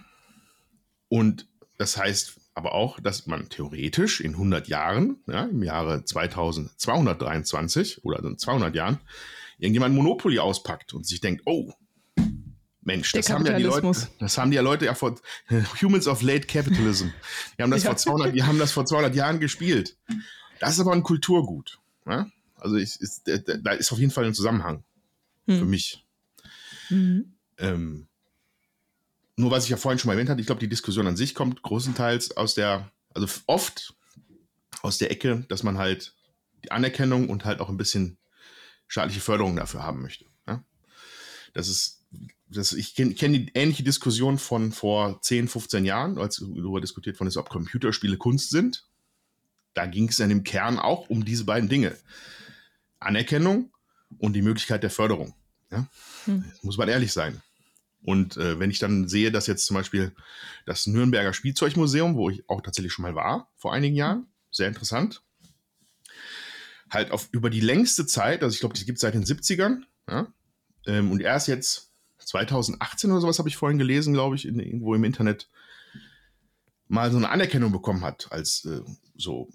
Und 1.10 1.48
das 1.78 1.98
heißt, 1.98 2.40
aber 2.54 2.74
auch, 2.74 3.00
dass 3.00 3.28
man 3.28 3.50
theoretisch 3.50 4.22
in 4.22 4.34
100 4.34 4.68
Jahren, 4.68 5.18
ja, 5.28 5.46
im 5.46 5.64
Jahre 5.64 6.04
2223 6.06 8.04
oder 8.04 8.24
in 8.24 8.38
200 8.38 8.76
Jahren, 8.76 9.00
irgendjemand 9.58 9.96
Monopoly 9.96 10.40
auspackt 10.40 10.94
und 10.94 11.06
sich 11.06 11.22
denkt, 11.22 11.44
oh, 11.46 11.72
Mensch, 12.84 13.12
das 13.12 13.30
haben, 13.30 13.46
ja 13.46 13.58
die 13.58 13.64
Leute, 13.64 13.92
das 14.20 14.38
haben 14.40 14.50
die 14.50 14.56
ja 14.56 14.64
Leute 14.64 14.86
ja 14.86 14.96
vor 14.96 15.16
Humans 15.82 16.08
of 16.08 16.24
Late 16.24 16.48
Capitalism. 16.48 17.10
Die 17.58 17.64
haben 17.64 17.70
das, 17.70 17.84
ja. 17.84 17.92
vor, 17.92 17.98
200, 17.98 18.34
die 18.36 18.44
haben 18.44 18.58
das 18.58 18.72
vor 18.72 18.86
200 18.86 19.16
Jahren 19.16 19.40
gespielt. 19.40 19.98
Das 20.60 20.72
ist 20.72 20.80
aber 20.80 20.94
ein 20.94 21.04
Kulturgut. 21.04 21.80
Ja? 22.08 22.28
Also 22.62 22.76
ich, 22.76 23.00
ist, 23.02 23.24
da 23.26 23.72
ist 23.72 23.92
auf 23.92 24.00
jeden 24.00 24.12
Fall 24.12 24.26
ein 24.26 24.36
Zusammenhang 24.36 24.84
hm. 25.48 25.60
für 25.60 25.66
mich. 25.66 26.06
Mhm. 26.90 27.34
Ähm, 27.58 28.08
nur 29.36 29.52
was 29.52 29.64
ich 29.64 29.72
ja 29.72 29.78
vorhin 29.78 29.98
schon 29.98 30.08
mal 30.08 30.14
erwähnt 30.14 30.30
hatte, 30.30 30.42
ich 30.42 30.46
glaube, 30.46 30.60
die 30.60 30.70
Diskussion 30.70 31.08
an 31.08 31.18
sich 31.18 31.34
kommt 31.34 31.64
großenteils 31.64 32.38
aus 32.38 32.54
der, 32.54 32.92
also 33.14 33.28
oft 33.48 33.96
aus 34.84 35.00
der 35.00 35.12
Ecke, 35.12 35.46
dass 35.50 35.64
man 35.64 35.78
halt 35.78 36.14
die 36.64 36.72
Anerkennung 36.72 37.30
und 37.30 37.46
halt 37.46 37.60
auch 37.60 37.70
ein 37.70 37.78
bisschen 37.78 38.18
staatliche 38.88 39.22
Förderung 39.22 39.56
dafür 39.56 39.84
haben 39.84 40.04
möchte. 40.04 40.26
Ja? 40.48 40.64
Das 41.54 41.68
ist, 41.68 42.06
das, 42.48 42.74
ich 42.74 42.94
kenne 42.94 43.16
kenn 43.16 43.34
die 43.34 43.52
ähnliche 43.56 43.84
Diskussion 43.84 44.38
von 44.38 44.72
vor 44.72 45.20
10, 45.22 45.48
15 45.48 45.86
Jahren, 45.86 46.20
als 46.20 46.36
darüber 46.36 46.80
diskutiert 46.80 47.20
worden 47.20 47.30
ist, 47.30 47.38
ob 47.38 47.50
Computerspiele 47.50 48.18
Kunst 48.18 48.52
sind. 48.52 48.86
Da 49.74 49.88
ging 49.88 50.10
es 50.10 50.18
dann 50.18 50.30
im 50.30 50.44
Kern 50.44 50.78
auch 50.78 51.10
um 51.10 51.26
diese 51.26 51.46
beiden 51.46 51.70
Dinge. 51.70 51.98
Anerkennung 53.02 53.72
und 54.18 54.34
die 54.34 54.42
Möglichkeit 54.42 54.84
der 54.84 54.90
Förderung. 54.90 55.34
Ja? 55.72 55.88
Hm. 56.26 56.46
Muss 56.62 56.78
man 56.78 56.90
ehrlich 56.90 57.14
sein. 57.14 57.42
Und 58.04 58.38
äh, 58.38 58.60
wenn 58.60 58.72
ich 58.72 58.80
dann 58.80 59.08
sehe, 59.08 59.32
dass 59.32 59.48
jetzt 59.48 59.66
zum 59.66 59.76
Beispiel 59.76 60.14
das 60.66 60.88
Nürnberger 60.88 61.34
Spielzeugmuseum, 61.34 62.16
wo 62.16 62.30
ich 62.30 62.48
auch 62.50 62.62
tatsächlich 62.62 62.94
schon 62.94 63.04
mal 63.04 63.16
war, 63.16 63.52
vor 63.56 63.74
einigen 63.74 63.96
Jahren, 63.96 64.28
sehr 64.50 64.68
interessant, 64.68 65.22
halt 66.90 67.12
auf 67.12 67.30
über 67.32 67.50
die 67.50 67.60
längste 67.60 68.06
Zeit, 68.06 68.44
also 68.44 68.54
ich 68.54 68.60
glaube, 68.60 68.76
die 68.76 68.86
gibt 68.86 68.98
es 68.98 69.02
seit 69.02 69.14
den 69.14 69.24
70ern, 69.24 69.84
ja, 70.10 70.28
ähm, 70.88 71.12
und 71.12 71.22
erst 71.22 71.48
jetzt 71.48 71.92
2018 72.20 73.12
oder 73.12 73.22
sowas 73.22 73.40
habe 73.40 73.50
ich 73.50 73.58
vorhin 73.58 73.78
gelesen, 73.78 74.14
glaube 74.14 74.36
ich, 74.36 74.48
in, 74.48 74.60
irgendwo 74.60 74.96
im 74.96 75.04
Internet, 75.04 75.50
mal 76.88 77.12
so 77.12 77.18
eine 77.18 77.30
Anerkennung 77.30 77.72
bekommen 77.72 78.04
hat, 78.04 78.32
als 78.32 78.66
äh, 78.66 78.82
so, 79.16 79.50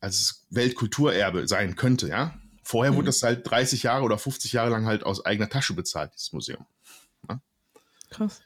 als 0.00 0.44
Weltkulturerbe 0.50 1.46
sein 1.48 1.76
könnte, 1.76 2.08
ja. 2.08 2.38
Vorher 2.62 2.92
mhm. 2.92 2.96
wurde 2.96 3.06
das 3.06 3.22
halt 3.22 3.48
30 3.48 3.82
Jahre 3.84 4.04
oder 4.04 4.18
50 4.18 4.52
Jahre 4.52 4.70
lang 4.70 4.86
halt 4.86 5.04
aus 5.04 5.24
eigener 5.24 5.48
Tasche 5.48 5.74
bezahlt, 5.74 6.12
dieses 6.14 6.32
Museum. 6.32 6.66
Krass. 8.12 8.42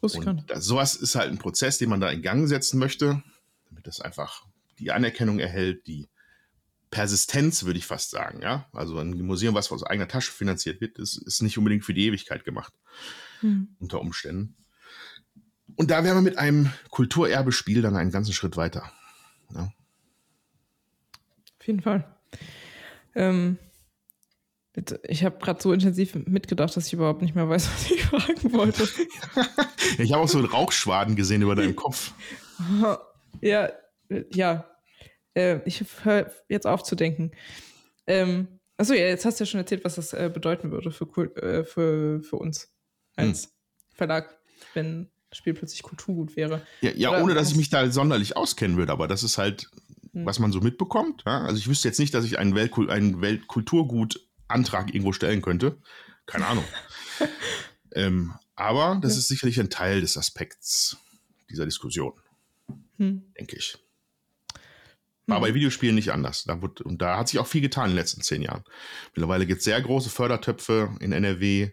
Und 0.00 0.50
das, 0.50 0.64
sowas 0.64 0.94
ist 0.96 1.14
halt 1.14 1.30
ein 1.30 1.38
Prozess, 1.38 1.78
den 1.78 1.90
man 1.90 2.00
da 2.00 2.08
in 2.08 2.22
Gang 2.22 2.48
setzen 2.48 2.78
möchte, 2.78 3.22
damit 3.68 3.86
das 3.86 4.00
einfach 4.00 4.46
die 4.78 4.92
Anerkennung 4.92 5.38
erhält, 5.38 5.86
die 5.86 6.08
Persistenz, 6.90 7.64
würde 7.64 7.78
ich 7.78 7.86
fast 7.86 8.10
sagen. 8.10 8.40
Ja? 8.42 8.66
Also 8.72 8.98
ein 8.98 9.10
Museum, 9.10 9.54
was 9.54 9.70
aus 9.70 9.84
eigener 9.84 10.08
Tasche 10.08 10.32
finanziert 10.32 10.80
wird, 10.80 10.98
ist, 10.98 11.18
ist 11.18 11.42
nicht 11.42 11.58
unbedingt 11.58 11.84
für 11.84 11.94
die 11.94 12.06
Ewigkeit 12.06 12.44
gemacht. 12.44 12.72
Hm. 13.40 13.76
Unter 13.78 14.00
Umständen. 14.00 14.56
Und 15.76 15.90
da 15.90 16.02
wären 16.02 16.16
wir 16.16 16.22
mit 16.22 16.38
einem 16.38 16.72
Kulturerbespiel 16.90 17.82
dann 17.82 17.96
einen 17.96 18.10
ganzen 18.10 18.32
Schritt 18.32 18.56
weiter. 18.56 18.90
Ja? 19.54 19.72
Auf 21.58 21.66
jeden 21.66 21.82
Fall. 21.82 22.16
Ähm, 23.14 23.58
ich 25.02 25.24
habe 25.24 25.38
gerade 25.38 25.60
so 25.60 25.72
intensiv 25.72 26.14
mitgedacht, 26.14 26.76
dass 26.76 26.86
ich 26.86 26.92
überhaupt 26.92 27.22
nicht 27.22 27.34
mehr 27.34 27.48
weiß, 27.48 27.68
was 27.72 27.90
ich 27.90 28.04
fragen 28.04 28.52
wollte. 28.52 28.88
ich 29.98 30.12
habe 30.12 30.22
auch 30.22 30.28
so 30.28 30.40
Rauchschwaden 30.40 31.16
gesehen 31.16 31.42
über 31.42 31.54
deinem 31.54 31.76
Kopf. 31.76 32.12
Ja, 33.42 33.70
ja. 34.34 34.68
Äh, 35.34 35.60
ich 35.64 35.82
höre 36.02 36.30
jetzt 36.48 36.66
auf 36.66 36.82
zu 36.82 36.96
denken. 36.96 37.30
Ähm, 38.06 38.48
achso, 38.76 38.92
ja, 38.92 39.06
jetzt 39.06 39.24
hast 39.24 39.38
du 39.38 39.44
ja 39.44 39.46
schon 39.46 39.60
erzählt, 39.60 39.84
was 39.84 39.94
das 39.94 40.12
äh, 40.12 40.28
bedeuten 40.34 40.72
würde 40.72 40.90
für, 40.90 41.06
äh, 41.36 41.64
für, 41.64 42.20
für 42.20 42.36
uns 42.36 42.74
als 43.14 43.44
hm. 43.44 43.50
Verlag, 43.94 44.36
wenn 44.74 45.10
das 45.30 45.38
Spiel 45.38 45.54
plötzlich 45.54 45.82
Kulturgut 45.82 46.36
wäre. 46.36 46.60
Ja, 46.80 46.90
ja 46.90 47.22
ohne 47.22 47.34
dass 47.34 47.50
ich 47.50 47.56
mich 47.56 47.70
da 47.70 47.88
sonderlich 47.90 48.36
auskennen 48.36 48.76
würde, 48.76 48.92
aber 48.92 49.06
das 49.06 49.22
ist 49.22 49.38
halt, 49.38 49.70
hm. 50.12 50.26
was 50.26 50.38
man 50.38 50.52
so 50.52 50.60
mitbekommt. 50.60 51.24
Ja? 51.26 51.42
Also 51.42 51.58
ich 51.58 51.68
wüsste 51.68 51.88
jetzt 51.88 51.98
nicht, 51.98 52.14
dass 52.14 52.24
ich 52.24 52.38
ein, 52.38 52.54
Weltkul 52.54 52.90
ein 52.90 53.20
Weltkulturgut 53.20 54.20
Antrag 54.48 54.92
irgendwo 54.94 55.12
stellen 55.12 55.42
könnte. 55.42 55.78
Keine 56.26 56.46
Ahnung. 56.46 56.64
ähm, 57.94 58.34
aber 58.54 58.98
das 59.00 59.12
ja. 59.12 59.18
ist 59.18 59.28
sicherlich 59.28 59.60
ein 59.60 59.70
Teil 59.70 60.00
des 60.00 60.16
Aspekts 60.16 60.96
dieser 61.48 61.64
Diskussion. 61.64 62.12
Hm. 62.96 63.32
Denke 63.38 63.56
ich. 63.56 63.78
War 65.26 65.36
hm. 65.36 65.42
bei 65.42 65.54
Videospielen 65.54 65.94
nicht 65.94 66.12
anders. 66.12 66.44
Da 66.44 66.60
wird, 66.62 66.80
und 66.80 67.00
da 67.00 67.16
hat 67.16 67.28
sich 67.28 67.38
auch 67.38 67.46
viel 67.46 67.60
getan 67.60 67.86
in 67.86 67.90
den 67.92 67.98
letzten 67.98 68.22
zehn 68.22 68.42
Jahren. 68.42 68.64
Mittlerweile 69.14 69.46
gibt 69.46 69.58
es 69.58 69.64
sehr 69.64 69.80
große 69.80 70.10
Fördertöpfe 70.10 70.96
in 71.00 71.12
NRW, 71.12 71.70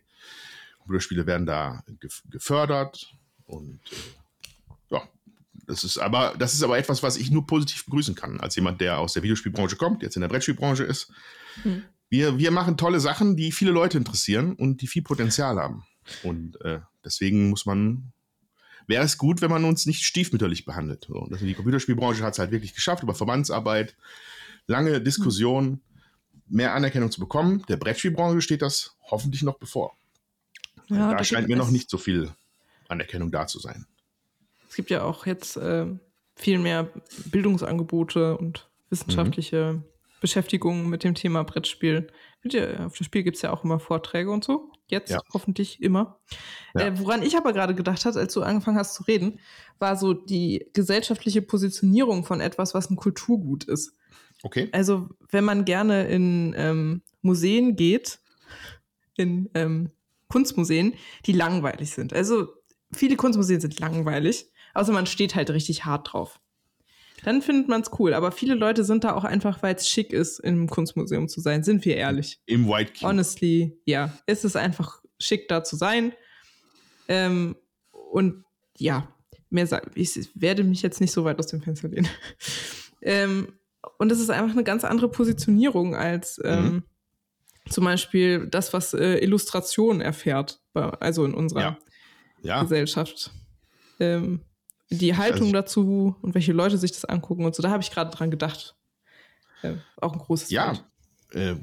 Computerspiele 0.87 1.25
werden 1.25 1.45
da 1.45 1.83
gefördert 2.29 3.13
und 3.45 3.81
äh, 3.91 4.95
ja, 4.95 5.09
das 5.67 5.83
ist 5.83 5.97
aber, 5.97 6.33
das 6.39 6.53
ist 6.53 6.63
aber 6.63 6.77
etwas, 6.77 7.03
was 7.03 7.17
ich 7.17 7.29
nur 7.29 7.45
positiv 7.45 7.85
begrüßen 7.85 8.15
kann, 8.15 8.39
als 8.39 8.55
jemand, 8.55 8.79
der 8.79 8.99
aus 8.99 9.13
der 9.13 9.23
Videospielbranche 9.23 9.75
kommt, 9.75 10.01
jetzt 10.01 10.15
in 10.15 10.21
der 10.21 10.29
Brettspielbranche 10.29 10.83
ist. 10.83 11.11
Hm. 11.61 11.83
Wir, 12.09 12.37
wir 12.37 12.51
machen 12.51 12.77
tolle 12.77 13.01
Sachen, 13.01 13.35
die 13.35 13.51
viele 13.51 13.71
Leute 13.71 13.97
interessieren 13.97 14.53
und 14.53 14.81
die 14.81 14.87
viel 14.87 15.01
Potenzial 15.01 15.57
haben. 15.57 15.83
Und 16.23 16.59
äh, 16.61 16.79
deswegen 17.03 17.49
muss 17.49 17.65
man, 17.65 18.13
wäre 18.87 19.03
es 19.03 19.17
gut, 19.17 19.41
wenn 19.41 19.51
man 19.51 19.65
uns 19.65 19.85
nicht 19.85 20.05
stiefmütterlich 20.05 20.63
behandelt. 20.63 21.05
So, 21.09 21.27
die 21.29 21.53
Computerspielbranche 21.53 22.23
hat 22.23 22.33
es 22.33 22.39
halt 22.39 22.51
wirklich 22.51 22.73
geschafft, 22.73 23.03
über 23.03 23.13
Verbandsarbeit, 23.13 23.97
lange 24.67 25.01
Diskussionen, 25.01 25.81
mehr 26.47 26.73
Anerkennung 26.75 27.11
zu 27.11 27.19
bekommen. 27.19 27.65
Der 27.67 27.75
Brettspielbranche 27.75 28.39
steht 28.39 28.61
das 28.61 28.95
hoffentlich 29.11 29.43
noch 29.43 29.57
bevor. 29.57 29.97
Ja, 30.87 31.13
da 31.13 31.23
scheint 31.25 31.49
mir 31.49 31.57
noch 31.57 31.71
nicht 31.71 31.89
so 31.89 31.97
viel 31.97 32.31
Anerkennung 32.87 33.31
da 33.31 33.47
zu 33.47 33.59
sein. 33.59 33.85
Es 34.69 34.75
gibt 34.75 34.89
ja 34.89 35.03
auch 35.03 35.25
jetzt 35.25 35.57
äh, 35.57 35.85
viel 36.35 36.59
mehr 36.59 36.89
Bildungsangebote 37.25 38.37
und 38.37 38.69
wissenschaftliche 38.89 39.73
mhm. 39.73 39.83
Beschäftigung 40.21 40.89
mit 40.89 41.03
dem 41.03 41.15
Thema 41.15 41.43
Brettspiel. 41.43 42.07
Auf 42.79 42.97
dem 42.97 43.03
Spiel 43.03 43.23
gibt 43.23 43.35
es 43.35 43.41
ja 43.41 43.51
auch 43.51 43.63
immer 43.63 43.79
Vorträge 43.79 44.31
und 44.31 44.43
so. 44.43 44.71
Jetzt 44.87 45.11
ja. 45.11 45.19
hoffentlich 45.33 45.81
immer. 45.81 46.19
Ja. 46.73 46.87
Äh, 46.87 46.99
woran 46.99 47.21
ich 47.21 47.35
aber 47.35 47.51
gerade 47.51 47.75
gedacht 47.75 48.05
habe, 48.05 48.19
als 48.19 48.33
du 48.33 48.41
angefangen 48.41 48.77
hast 48.77 48.95
zu 48.95 49.03
reden, 49.03 49.39
war 49.79 49.97
so 49.97 50.13
die 50.13 50.65
gesellschaftliche 50.73 51.41
Positionierung 51.41 52.23
von 52.23 52.39
etwas, 52.39 52.73
was 52.73 52.89
ein 52.89 52.95
Kulturgut 52.95 53.65
ist. 53.65 53.93
Okay. 54.43 54.69
Also, 54.71 55.09
wenn 55.29 55.43
man 55.43 55.65
gerne 55.65 56.07
in 56.07 56.55
ähm, 56.57 57.01
Museen 57.21 57.75
geht, 57.75 58.19
in 59.17 59.49
ähm, 59.55 59.91
Kunstmuseen, 60.29 60.93
die 61.25 61.33
langweilig 61.33 61.91
sind. 61.91 62.13
Also, 62.13 62.47
viele 62.93 63.17
Kunstmuseen 63.17 63.59
sind 63.59 63.79
langweilig, 63.79 64.49
außer 64.77 64.93
man 64.93 65.05
steht 65.05 65.35
halt 65.35 65.49
richtig 65.49 65.85
hart 65.85 66.13
drauf 66.13 66.39
dann 67.23 67.41
findet 67.41 67.67
man 67.67 67.81
es 67.81 67.91
cool. 67.99 68.13
Aber 68.13 68.31
viele 68.31 68.53
Leute 68.53 68.83
sind 68.83 69.03
da 69.03 69.13
auch 69.13 69.23
einfach, 69.23 69.63
weil 69.63 69.75
es 69.75 69.87
schick 69.87 70.13
ist, 70.13 70.39
im 70.39 70.69
Kunstmuseum 70.69 71.27
zu 71.27 71.41
sein. 71.41 71.63
Sind 71.63 71.83
wir 71.85 71.97
ehrlich? 71.97 72.39
Im 72.45 72.67
White 72.67 72.93
Cube. 72.93 73.07
Honestly, 73.07 73.77
ja. 73.85 74.13
Es 74.25 74.43
ist 74.43 74.55
einfach 74.55 75.01
schick, 75.19 75.47
da 75.47 75.63
zu 75.63 75.75
sein. 75.75 76.13
Ähm, 77.07 77.55
und 78.11 78.43
ja, 78.77 79.07
mehr 79.49 79.67
sagen, 79.67 79.91
ich 79.95 80.29
werde 80.35 80.63
mich 80.63 80.81
jetzt 80.81 81.01
nicht 81.01 81.11
so 81.11 81.23
weit 81.23 81.39
aus 81.39 81.47
dem 81.47 81.61
Fenster 81.61 81.87
lehnen. 81.87 82.07
ähm, 83.01 83.53
und 83.97 84.11
es 84.11 84.19
ist 84.19 84.29
einfach 84.29 84.53
eine 84.53 84.63
ganz 84.63 84.83
andere 84.83 85.09
Positionierung 85.09 85.95
als 85.95 86.39
ähm, 86.43 86.63
mhm. 86.63 86.83
zum 87.69 87.85
Beispiel 87.85 88.47
das, 88.47 88.73
was 88.73 88.93
äh, 88.93 89.17
Illustration 89.17 90.01
erfährt, 90.01 90.61
also 90.73 91.25
in 91.25 91.33
unserer 91.33 91.61
ja. 91.61 91.77
Ja. 92.43 92.61
Gesellschaft. 92.61 93.31
Ähm, 93.99 94.41
die 94.89 95.15
Haltung 95.15 95.47
also, 95.47 95.53
dazu 95.53 96.15
und 96.21 96.35
welche 96.35 96.53
Leute 96.53 96.77
sich 96.77 96.91
das 96.91 97.05
angucken 97.05 97.45
und 97.45 97.55
so, 97.55 97.63
da 97.63 97.69
habe 97.69 97.83
ich 97.83 97.91
gerade 97.91 98.11
dran 98.11 98.31
gedacht. 98.31 98.75
Äh, 99.61 99.73
auch 99.97 100.13
ein 100.13 100.19
großes 100.19 100.49
Ja, 100.49 100.73
äh, 101.33 101.55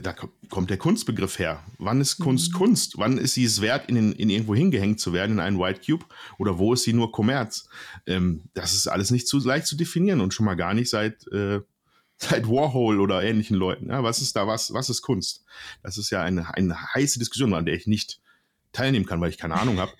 da 0.00 0.14
kommt 0.48 0.70
der 0.70 0.78
Kunstbegriff 0.78 1.38
her. 1.38 1.62
Wann 1.78 2.00
ist 2.00 2.18
Kunst 2.18 2.52
mhm. 2.52 2.56
Kunst? 2.56 2.98
Wann 2.98 3.18
ist 3.18 3.34
sie 3.34 3.44
es 3.44 3.60
wert, 3.60 3.88
in, 3.90 4.12
in 4.12 4.30
irgendwo 4.30 4.54
hingehängt 4.54 5.00
zu 5.00 5.12
werden, 5.12 5.32
in 5.32 5.40
einen 5.40 5.58
White 5.58 5.80
Cube? 5.84 6.06
Oder 6.38 6.58
wo 6.58 6.72
ist 6.72 6.84
sie 6.84 6.94
nur 6.94 7.12
Kommerz? 7.12 7.68
Ähm, 8.06 8.44
das 8.54 8.72
ist 8.72 8.86
alles 8.86 9.10
nicht 9.10 9.28
zu 9.28 9.38
leicht 9.38 9.66
zu 9.66 9.76
definieren 9.76 10.20
und 10.20 10.32
schon 10.32 10.46
mal 10.46 10.54
gar 10.54 10.72
nicht 10.72 10.88
seit, 10.88 11.26
äh, 11.32 11.60
seit 12.16 12.48
Warhol 12.48 13.00
oder 13.00 13.22
ähnlichen 13.22 13.56
Leuten. 13.56 13.90
Ja, 13.90 14.02
was 14.02 14.22
ist 14.22 14.34
da 14.34 14.46
was? 14.46 14.72
Was 14.72 14.88
ist 14.88 15.02
Kunst? 15.02 15.44
Das 15.82 15.98
ist 15.98 16.10
ja 16.10 16.22
eine, 16.22 16.54
eine 16.54 16.94
heiße 16.94 17.18
Diskussion, 17.18 17.52
an 17.52 17.66
der 17.66 17.74
ich 17.74 17.86
nicht 17.86 18.20
teilnehmen 18.76 19.06
kann, 19.06 19.20
weil 19.20 19.30
ich 19.30 19.38
keine 19.38 19.54
Ahnung 19.54 19.78
habe. 19.78 19.92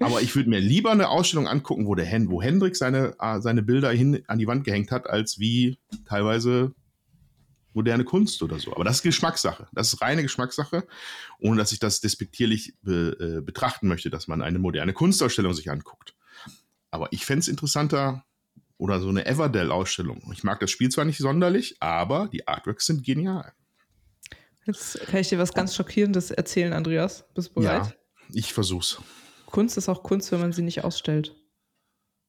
Aber 0.00 0.20
ich 0.20 0.34
würde 0.34 0.50
mir 0.50 0.60
lieber 0.60 0.90
eine 0.90 1.08
Ausstellung 1.08 1.46
angucken, 1.46 1.86
wo 1.86 1.94
der 1.94 2.04
Hen 2.06 2.30
wo 2.30 2.42
Hendrik 2.42 2.76
seine, 2.76 3.14
äh, 3.20 3.40
seine 3.40 3.62
Bilder 3.62 3.90
hin 3.90 4.22
an 4.26 4.38
die 4.38 4.46
Wand 4.46 4.64
gehängt 4.64 4.90
hat, 4.90 5.08
als 5.08 5.38
wie 5.38 5.78
teilweise 6.06 6.72
moderne 7.72 8.04
Kunst 8.04 8.42
oder 8.42 8.58
so. 8.58 8.72
Aber 8.74 8.84
das 8.84 8.96
ist 8.96 9.02
Geschmackssache. 9.02 9.66
Das 9.72 9.92
ist 9.92 10.00
reine 10.00 10.22
Geschmackssache, 10.22 10.86
ohne 11.40 11.58
dass 11.58 11.72
ich 11.72 11.80
das 11.80 12.00
despektierlich 12.00 12.74
be, 12.82 13.16
äh, 13.20 13.40
betrachten 13.40 13.88
möchte, 13.88 14.10
dass 14.10 14.28
man 14.28 14.42
eine 14.42 14.58
moderne 14.58 14.92
Kunstausstellung 14.92 15.54
sich 15.54 15.70
anguckt. 15.70 16.14
Aber 16.90 17.08
ich 17.10 17.26
fände 17.26 17.40
es 17.40 17.48
interessanter, 17.48 18.24
oder 18.76 19.00
so 19.00 19.08
eine 19.08 19.26
Everdell-Ausstellung. 19.26 20.30
Ich 20.32 20.44
mag 20.44 20.60
das 20.60 20.70
Spiel 20.70 20.90
zwar 20.90 21.04
nicht 21.04 21.18
sonderlich, 21.18 21.76
aber 21.80 22.28
die 22.32 22.46
Artworks 22.46 22.86
sind 22.86 23.04
genial. 23.04 23.52
Jetzt 24.66 25.00
kann 25.06 25.20
ich 25.20 25.28
dir 25.28 25.38
was 25.38 25.52
ganz 25.52 25.74
Schockierendes 25.74 26.30
erzählen, 26.30 26.72
Andreas. 26.72 27.24
Bist 27.34 27.50
du 27.50 27.60
bereit? 27.60 27.86
Ja. 27.86 27.92
Ich 28.34 28.52
versuch's. 28.52 29.00
Kunst 29.46 29.76
ist 29.76 29.88
auch 29.88 30.02
Kunst, 30.02 30.32
wenn 30.32 30.40
man 30.40 30.52
sie 30.52 30.62
nicht 30.62 30.84
ausstellt. 30.84 31.34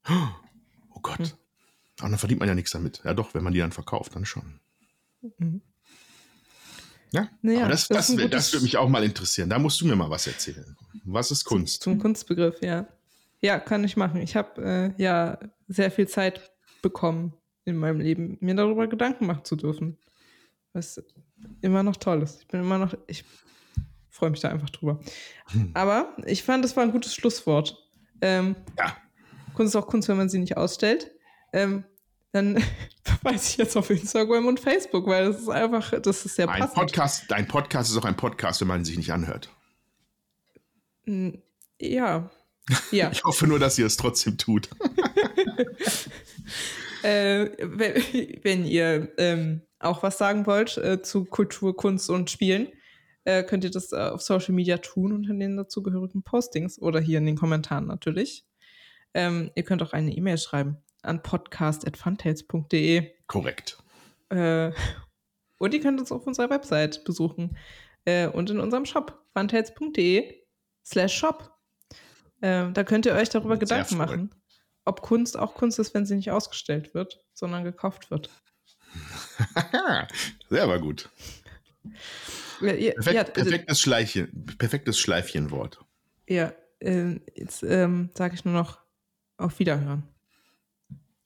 Oh 0.08 1.00
Gott. 1.02 1.20
Hm. 1.20 1.32
Aber 2.00 2.10
dann 2.10 2.20
verdient 2.20 2.39
man 2.39 2.50
ja 2.50 2.56
nichts 2.56 2.72
damit. 2.72 3.02
Ja, 3.04 3.13
doch, 3.13 3.34
wenn 3.34 3.44
man 3.44 3.54
die 3.54 3.60
dann 3.60 3.72
verkauft, 3.72 4.15
dann 4.15 4.26
schon. 4.26 4.60
Mhm. 5.22 5.62
Ja, 7.12 7.30
naja, 7.41 7.62
aber 7.62 7.70
das, 7.70 7.88
das, 7.88 8.13
das, 8.13 8.30
das 8.30 8.54
würde 8.54 8.63
mich 8.63 8.78
auch 8.78 8.89
mal 8.89 9.04
interessieren. 9.04 9.50
Da 9.50 9.58
musst 9.58 9.80
du 9.80 9.86
mir 9.86 9.96
mal 9.96 10.10
was 10.10 10.28
erzählen. 10.28 10.76
Was 11.06 11.32
ist 11.32 11.46
Kunst? 11.46 11.84
Zum 11.84 11.98
Kunstbegriff, 11.98 12.62
ja. 12.62 12.88
Ja, 13.41 13.60
kann 13.60 13.84
ich 13.84 13.96
machen. 13.96 14.20
Ich 14.22 14.36
habe 14.36 14.94
äh, 14.98 15.02
ja 15.02 15.39
sehr 15.68 15.91
viel 15.91 16.08
Zeit 16.08 16.52
bekommen 16.82 17.34
in 17.63 17.78
meinem 17.78 18.00
Leben, 18.02 18.38
mir 18.41 18.56
darüber 18.56 18.88
Gedanken 18.88 19.28
machen 19.28 19.46
zu 19.46 19.56
dürfen. 19.56 19.98
Was 20.74 21.02
immer 21.62 21.84
noch 21.84 21.96
toll 21.96 22.22
ist. 22.22 22.41
Ich 22.41 22.48
bin 22.48 22.62
immer 22.62 22.78
noch, 22.78 22.94
ich 23.08 23.24
freue 24.15 24.30
mich 24.30 24.39
da 24.39 24.49
einfach 24.49 24.69
drüber. 24.69 24.99
Hm. 25.51 25.71
Aber 25.73 26.15
ich 26.25 26.43
fand, 26.43 26.63
das 26.63 26.75
war 26.78 26.84
ein 26.84 26.91
gutes 26.91 27.13
Schlusswort. 27.13 27.78
Ähm, 28.21 28.56
ja. 28.78 28.95
Kunst 29.54 29.75
ist 29.75 29.82
auch 29.82 29.88
Kunst, 29.88 30.08
wenn 30.08 30.15
man 30.15 30.30
sie 30.30 30.39
nicht 30.39 30.56
ausstellt. 30.56 31.12
Ähm, 31.51 31.84
dann 32.32 32.56
weiß 33.23 33.49
ich 33.49 33.58
jetzt 33.58 33.75
auf 33.75 33.89
Instagram 33.89 34.45
und 34.45 34.60
Facebook, 34.60 35.06
weil 35.08 35.25
das 35.25 35.41
ist 35.41 35.49
einfach, 35.49 35.99
das 35.99 36.25
ist 36.25 36.36
sehr 36.36 36.47
ein 36.47 36.62
passend. 36.62 36.75
Podcast, 36.75 37.25
Dein 37.28 37.47
Podcast 37.47 37.91
ist 37.91 37.97
auch 37.97 38.06
ein 38.06 38.15
Podcast, 38.15 38.62
wenn 38.62 38.69
man 38.69 38.82
ihn 38.82 38.86
sich 38.86 38.97
nicht 38.97 39.12
anhört. 39.12 39.49
Hm, 41.04 41.41
ja. 41.80 42.30
ja. 42.91 43.12
ich 43.12 43.23
hoffe 43.25 43.47
nur, 43.47 43.60
dass 43.60 43.78
ihr 43.78 43.86
es 43.86 43.97
trotzdem 43.97 44.38
tut. 44.38 44.69
äh, 47.04 47.49
wenn, 47.60 48.43
wenn, 48.43 48.65
ihr 48.65 49.12
ähm, 49.17 49.62
auch 49.80 50.04
was 50.04 50.17
sagen 50.17 50.45
wollt 50.45 50.78
äh, 50.78 51.01
zu 51.01 51.25
Kultur, 51.25 51.75
Kunst 51.75 52.10
und 52.10 52.32
Spielen, 52.32 52.69
äh, 53.26 53.44
könnt 53.44 53.64
ihr 53.64 53.72
das 53.72 53.92
äh, 53.92 53.98
auf 53.98 54.22
Social 54.22 54.54
Media 54.54 54.78
tun 54.78 55.12
unter 55.12 55.34
den 55.34 55.58
dazugehörigen 55.58 56.24
Postings 56.24 56.80
oder 56.82 57.00
hier 57.00 57.18
in 57.18 57.26
den 57.26 57.36
Kommentaren 57.36 57.88
natürlich. 57.88 58.46
Ähm, 59.14 59.52
ihr 59.56 59.64
könnt 59.64 59.84
auch 59.84 59.94
eine 59.94 60.12
E-Mail 60.12 60.38
schreiben 60.38 60.78
an 61.02 61.22
podcast.funtails.de. 61.22 63.12
Korrekt. 63.28 63.78
Äh, 64.30 64.72
und 65.58 65.74
ihr 65.74 65.82
könnt 65.82 66.00
uns 66.00 66.12
auf 66.12 66.26
unserer 66.28 66.50
Website 66.50 67.04
besuchen 67.04 67.58
äh, 68.06 68.28
und 68.28 68.50
in 68.50 68.60
unserem 68.60 68.86
Shop 68.86 69.24
funtails.de 69.34 70.44
slash 70.86 71.18
shop. 71.18 71.52
Äh, 72.42 72.72
da 72.72 72.84
könnt 72.84 73.06
ihr 73.06 73.14
euch 73.14 73.30
darüber 73.30 73.58
Gedanken 73.58 73.98
machen, 73.98 74.36
ob 74.86 75.02
Kunst 75.02 75.38
auch 75.38 75.56
Kunst 75.56 75.80
ist, 75.80 75.94
wenn 75.94 76.06
sie 76.06 76.16
nicht 76.16 76.32
ausgestellt 76.32 76.94
wird, 76.94 77.24
sondern 77.34 77.64
gekauft 77.64 78.12
wird. 78.12 78.30
Sehr 80.50 80.68
war 80.68 80.80
gut. 80.80 81.10
Perfekt, 82.60 83.13
ja, 83.13 83.24
perfektes, 83.24 83.82
Schleifchen, 83.82 84.45
perfektes 84.58 85.00
Schleifchenwort. 85.00 85.80
Ja, 86.28 86.54
äh, 86.80 87.19
jetzt 87.36 87.63
ähm, 87.63 88.10
sage 88.13 88.36
ich 88.36 88.45
nur 88.45 88.54
noch 88.54 88.80
auf 89.38 89.60
Wiederhören. 89.60 90.04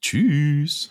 Tschüss. 0.01 0.89